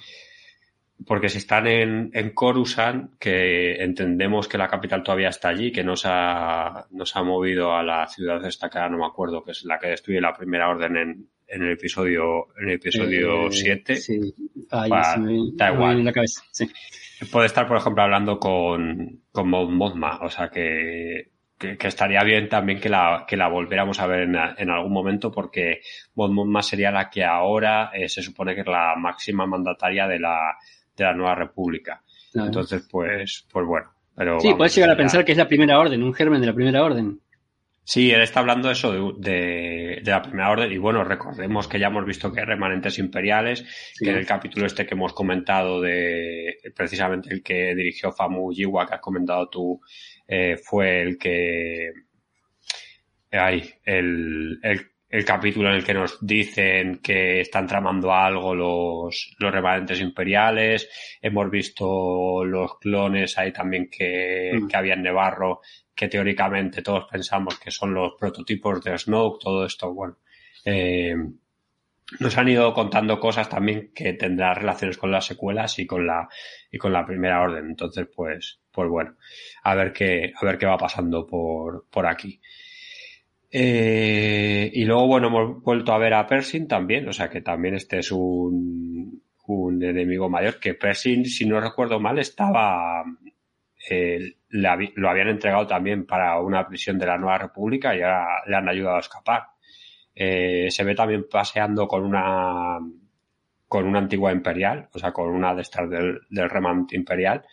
[1.06, 5.84] Porque si están en, en Coruscant, que entendemos que la capital todavía está allí, que
[5.84, 9.64] no se ha, no ha movido a la ciudad destacada, no me acuerdo, que es
[9.64, 13.94] la que destruye la primera orden en, en el episodio en el episodio 7.
[13.94, 14.20] Eh, sí,
[14.70, 16.04] da igual.
[16.04, 16.42] la cabeza.
[16.52, 16.70] Sí.
[17.32, 22.80] Puede estar, por ejemplo, hablando con, con Mothma, o sea que, que, estaría bien también
[22.80, 25.82] que la, que la volviéramos a ver en, en algún momento porque
[26.16, 30.58] Mothma sería la que ahora eh, se supone que es la máxima mandataria de la,
[30.98, 32.02] de la nueva república.
[32.34, 33.92] Entonces, pues, pues bueno.
[34.16, 36.54] Pero sí, puedes llegar a pensar que es la primera orden, un germen de la
[36.54, 37.20] primera orden.
[37.84, 41.88] Sí, él está hablando eso de, de, la primera orden y bueno, recordemos que ya
[41.88, 43.64] hemos visto que hay remanentes imperiales,
[43.98, 48.86] que en el capítulo este que hemos comentado de precisamente el que dirigió Famu Yiwa,
[48.86, 49.80] que has comentado tú,
[50.28, 51.94] eh, fue el que...
[53.32, 59.36] Ahí, el, el, el, capítulo en el que nos dicen que están tramando algo los,
[59.40, 60.90] los remanentes imperiales,
[61.22, 64.68] hemos visto los clones ahí también que, mm.
[64.68, 65.62] que había en Nevarro
[65.96, 70.18] que teóricamente todos pensamos que son los prototipos de Snoke, todo esto, bueno,
[70.64, 71.16] eh,
[72.20, 76.30] nos han ido contando cosas también que tendrán relaciones con las secuelas y con la
[76.72, 77.66] y con la primera orden.
[77.66, 79.16] Entonces, pues, pues bueno,
[79.64, 82.40] a ver qué, a ver qué va pasando por, por aquí.
[83.50, 87.76] Eh, y luego, bueno, hemos vuelto a ver a Pershing también, o sea que también
[87.76, 93.04] este es un, un enemigo mayor, que Pershing, si no recuerdo mal, estaba,
[93.90, 98.56] eh, lo habían entregado también para una prisión de la Nueva República y ahora le
[98.56, 99.44] han ayudado a escapar.
[100.14, 102.80] Eh, se ve también paseando con una
[103.68, 106.50] con una antigua imperial, o sea, con una de estas del, del
[106.92, 107.44] imperial.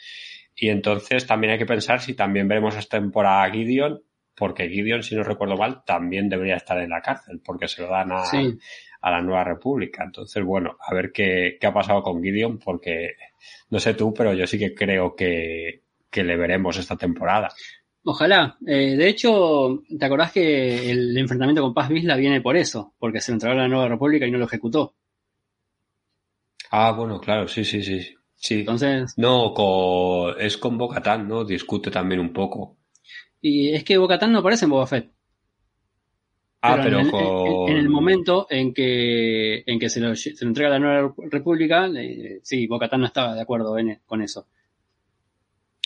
[0.54, 4.00] Y entonces también hay que pensar si también veremos esta temporada a Gideon,
[4.36, 7.88] porque Gideon, si no recuerdo mal, también debería estar en la cárcel, porque se lo
[7.88, 8.22] dan a,
[9.00, 10.04] a la Nueva República.
[10.04, 13.16] Entonces, bueno, a ver qué, qué ha pasado con Gideon, porque
[13.70, 17.48] no sé tú, pero yo sí que creo que, que le veremos esta temporada.
[18.04, 18.58] Ojalá.
[18.66, 22.94] Eh, de hecho, ¿te acordás que el enfrentamiento con Paz Vizla viene por eso?
[22.98, 24.94] Porque se lo entregó a la Nueva República y no lo ejecutó.
[26.70, 28.00] Ah, bueno, claro, sí, sí, sí.
[28.34, 28.60] sí.
[28.60, 29.14] Entonces.
[29.16, 31.44] No, es con Bocatán, ¿no?
[31.44, 32.76] Discute también un poco.
[33.46, 35.10] Y es que Bocatán no aparece en Boba Fett.
[36.62, 37.10] Ah, pero, en,
[37.68, 41.86] en, el momento en que, en que se, lo, se entrega a la Nueva República,
[41.94, 43.76] eh, sí, Bocatán no estaba de acuerdo
[44.06, 44.46] con eso.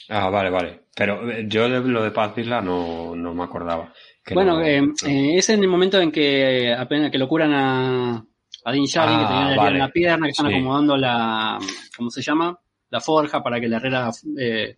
[0.09, 0.83] Ah, vale, vale.
[0.95, 3.93] Pero eh, yo de lo de Paz Isla no, no me acordaba.
[4.33, 8.25] bueno, eh, eh, es en el momento en que apenas que lo curan a,
[8.65, 11.59] a Dean Sharin, que ah, tenía en la pierna, que están acomodando la,
[11.97, 12.57] ¿cómo se llama?
[12.91, 14.77] La forja para que la herrera eh,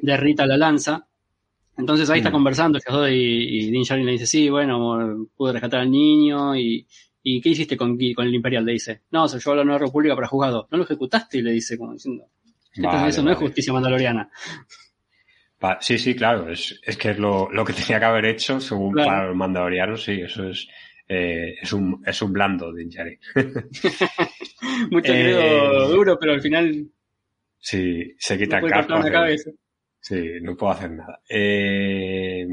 [0.00, 1.08] derrita la lanza.
[1.76, 5.90] Entonces ahí está conversando y, y Dean Sharin le dice, sí, bueno, pude rescatar al
[5.90, 6.86] niño y,
[7.22, 8.64] ¿y qué hiciste con, con el Imperial?
[8.64, 10.68] Le dice, no, se llevó a la Nueva República para juzgado.
[10.70, 11.38] ¿No lo ejecutaste?
[11.38, 12.26] Y le dice, como diciendo,
[13.08, 14.30] eso no es justicia mandaloriana.
[15.80, 16.50] sí, sí, claro.
[16.50, 20.04] Es, es que es lo, lo, que tenía que haber hecho según para los mandalorianos.
[20.04, 20.68] Sí, eso es,
[21.08, 22.84] eh, es, un, es un blando de
[24.90, 26.86] Mucho eh, duro, pero al final.
[27.58, 28.94] Sí, se quita el casco.
[30.04, 31.22] Sí, no puedo hacer nada.
[31.26, 32.46] Eh,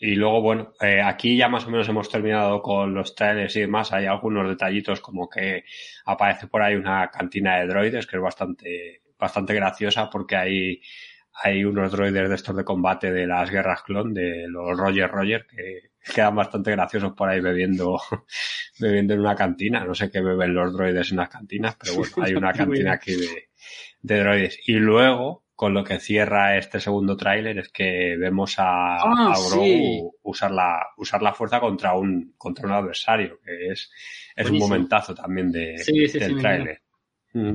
[0.00, 3.60] y luego, bueno, eh, aquí ya más o menos hemos terminado con los trailers y
[3.60, 3.92] demás.
[3.92, 5.62] Hay algunos detallitos como que
[6.06, 10.82] aparece por ahí una cantina de droides que es bastante, bastante graciosa porque hay,
[11.44, 15.46] hay unos droides de estos de combate de las guerras clon, de los Roger Roger,
[15.46, 18.00] que quedan bastante graciosos por ahí bebiendo,
[18.80, 19.84] bebiendo en una cantina.
[19.84, 23.14] No sé qué beben los droides en las cantinas, pero bueno, hay una cantina aquí
[23.14, 23.50] de,
[24.02, 24.58] de droides.
[24.66, 30.14] Y luego, con lo que cierra este segundo tráiler es que vemos a, ah, Grogu
[30.22, 33.90] usar la usar la fuerza contra un contra un adversario que es
[34.36, 35.74] es un momentazo también de,
[36.12, 36.80] del tráiler.
[37.32, 37.54] Mm.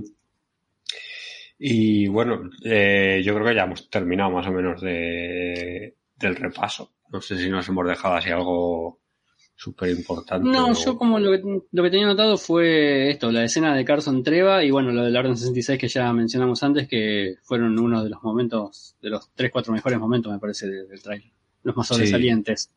[1.59, 6.91] y bueno eh, yo creo que ya hemos terminado más o menos de del repaso.
[7.09, 8.99] No sé si nos hemos dejado así algo
[9.63, 10.49] súper importante.
[10.49, 14.21] No, yo como lo que, lo que tenía notado fue esto, la escena de Carson
[14.21, 18.09] Treva y bueno, lo del Orden 66 que ya mencionamos antes, que fueron uno de
[18.09, 21.31] los momentos, de los 3-4 mejores momentos, me parece, del, trailer.
[21.63, 22.71] Los más sobresalientes.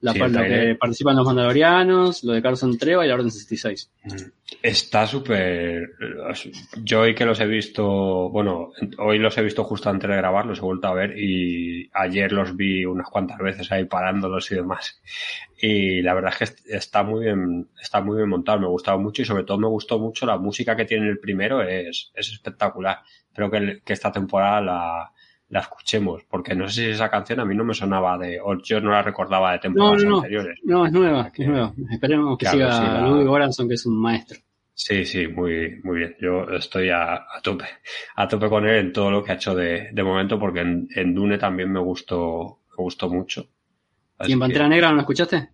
[0.00, 3.90] La parte que participan los mandalorianos, lo de Carson Treva y la Orden 66.
[4.04, 4.08] Mm.
[4.62, 5.90] Está súper...
[6.82, 10.44] Yo hoy que los he visto, bueno, hoy los he visto justo antes de grabar,
[10.46, 14.56] los he vuelto a ver y ayer los vi unas cuantas veces ahí parándolos y
[14.56, 15.00] demás.
[15.58, 18.98] Y la verdad es que está muy bien, está muy bien montado, me ha gustado
[18.98, 22.32] mucho y sobre todo me gustó mucho la música que tiene el primero, es, es
[22.32, 22.98] espectacular.
[23.32, 25.12] Creo que, que esta temporada la,
[25.54, 28.60] la escuchemos, porque no sé si esa canción a mí no me sonaba de, o
[28.60, 30.58] yo no la recordaba de temporadas no, no, anteriores.
[30.64, 31.72] No, es nueva, es nueva.
[31.92, 34.40] Esperemos que siga Ludwig Göransson, que es un maestro.
[34.74, 36.16] Sí, sí, muy, muy bien.
[36.20, 37.66] Yo estoy a, a, tope,
[38.16, 40.88] a tope con él en todo lo que ha hecho de, de momento, porque en,
[40.92, 43.46] en, Dune también me gustó, me gustó mucho.
[44.26, 45.50] ¿Y en Pantera Negra no lo escuchaste?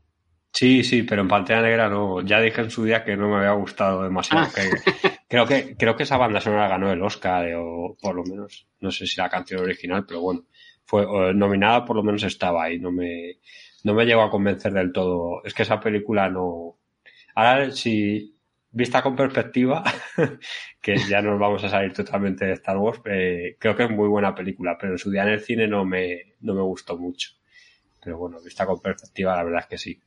[0.50, 2.22] Sí, sí, pero en Pantera Negra no.
[2.22, 4.46] Ya dije en su día que no me había gustado demasiado.
[4.46, 5.10] Ah.
[5.30, 8.90] creo que creo que esa banda sonora ganó el Oscar o por lo menos no
[8.90, 10.44] sé si la canción original, pero bueno,
[10.84, 12.80] fue nominada por lo menos estaba ahí.
[12.80, 13.38] No me
[13.84, 15.42] no me llegó a convencer del todo.
[15.44, 16.78] Es que esa película no.
[17.36, 18.34] Ahora si
[18.72, 19.84] vista con perspectiva,
[20.82, 24.08] que ya nos vamos a salir totalmente de Star Wars, eh, creo que es muy
[24.08, 27.30] buena película, pero en su día en el cine no me no me gustó mucho.
[28.02, 30.00] Pero bueno, vista con perspectiva, la verdad es que sí.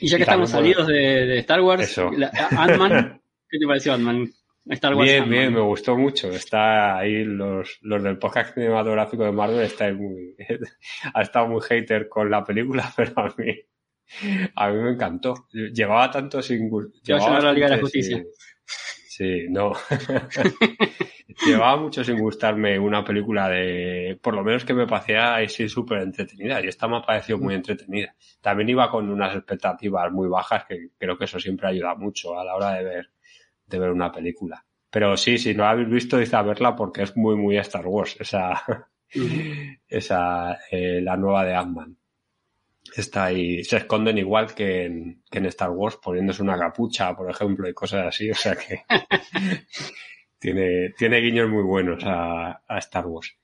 [0.00, 4.32] Y ya que estamos salidos de, Star Wars, Ant-Man, ¿qué te pareció Ant-Man?
[4.66, 6.30] Star Wars bien, bien, me gustó mucho.
[6.30, 10.36] Está ahí los, los del podcast cinematográfico de Marvel, está muy,
[11.14, 13.54] ha estado muy hater con la película, pero a mí,
[14.54, 15.48] a mí me encantó.
[15.52, 16.70] Llevaba tanto sin
[17.02, 18.22] Llevaba la Liga de la Justicia.
[19.20, 19.72] Sí, no.
[21.46, 26.02] Llevaba mucho sin gustarme una película de, por lo menos que me parecía así súper
[26.02, 28.14] entretenida y esta me ha parecido muy entretenida.
[28.40, 32.44] También iba con unas expectativas muy bajas que creo que eso siempre ayuda mucho a
[32.44, 33.10] la hora de ver,
[33.70, 34.64] de ver una película.
[34.90, 37.86] Pero sí, si no la habéis visto, dice a verla porque es muy, muy Star
[37.86, 38.62] Wars, esa,
[39.88, 41.96] esa, eh, la nueva de Ant-Man.
[42.96, 47.30] Está ahí, se esconden igual que en, que en Star Wars poniéndose una capucha, por
[47.30, 48.82] ejemplo, y cosas así, o sea que
[50.38, 53.36] tiene, tiene guiños muy buenos a, a, Star Wars.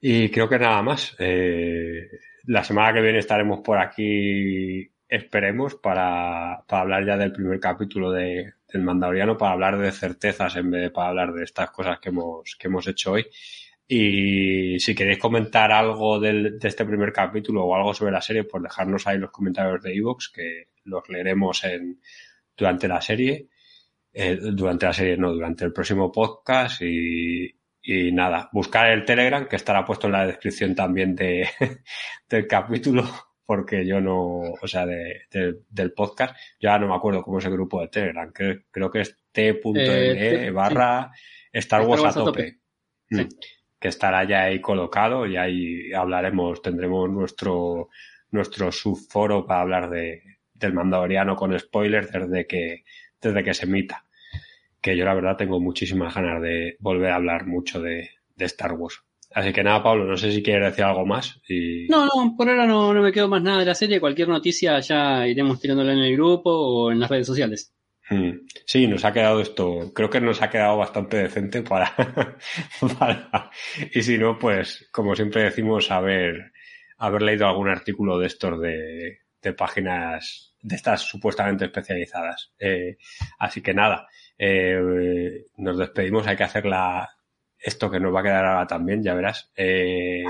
[0.00, 1.14] Y creo que nada más.
[1.18, 2.08] Eh,
[2.44, 8.10] la semana que viene estaremos por aquí, esperemos, para, para hablar ya del primer capítulo
[8.10, 11.98] de, del Mandaloriano, para hablar de certezas en vez de para hablar de estas cosas
[12.00, 13.26] que hemos, que hemos hecho hoy.
[13.86, 18.44] Y si queréis comentar algo del, de este primer capítulo o algo sobre la serie,
[18.44, 22.00] pues dejarnos ahí los comentarios de Evox, que los leeremos en,
[22.56, 23.48] durante la serie.
[24.12, 29.46] Eh, durante la serie, no, durante el próximo podcast y, y nada, buscar el Telegram
[29.46, 31.48] que estará puesto en la descripción también de,
[32.28, 33.04] del capítulo
[33.48, 35.22] porque yo no, o sea, de,
[35.70, 39.00] del podcast, ya no me acuerdo cómo es el grupo de Telegram, que, creo que
[39.00, 39.78] es t.me
[40.46, 41.10] eh, barra
[41.50, 42.58] Star Wars a tope.
[43.08, 43.22] Mm.
[43.80, 47.88] Que estará ya ahí colocado y ahí hablaremos, tendremos nuestro,
[48.32, 52.84] nuestro subforo para hablar de, del Mandaloriano con spoilers desde que,
[53.18, 54.04] desde que se emita
[54.82, 59.02] que yo la verdad tengo muchísimas ganas de volver a hablar mucho de, Star Wars.
[59.30, 61.40] Así que nada, Pablo, no sé si quieres decir algo más.
[61.48, 61.86] Y...
[61.88, 64.00] No, no, por ahora no, no me quedo más nada de la serie.
[64.00, 67.74] Cualquier noticia ya iremos tirándola en el grupo o en las redes sociales.
[68.10, 68.46] Hmm.
[68.64, 71.94] Sí, nos ha quedado esto, creo que nos ha quedado bastante decente para,
[72.98, 73.50] para,
[73.92, 76.52] y si no, pues como siempre decimos, haber,
[76.96, 82.52] haber leído algún artículo de estos de, de páginas de estas supuestamente especializadas.
[82.58, 82.96] Eh,
[83.38, 84.08] así que nada,
[84.38, 87.08] eh, nos despedimos, hay que hacer la,
[87.58, 89.50] esto que nos va a quedar ahora también, ya verás.
[89.56, 90.24] Eh,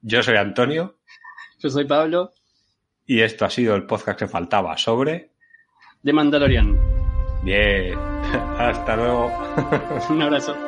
[0.00, 0.98] yo soy Antonio.
[1.60, 2.34] Yo soy Pablo.
[3.04, 5.32] Y esto ha sido el podcast que faltaba sobre...
[6.02, 6.78] De Mandalorian.
[7.42, 7.98] Bien.
[8.58, 9.32] Hasta luego.
[10.10, 10.67] Un abrazo.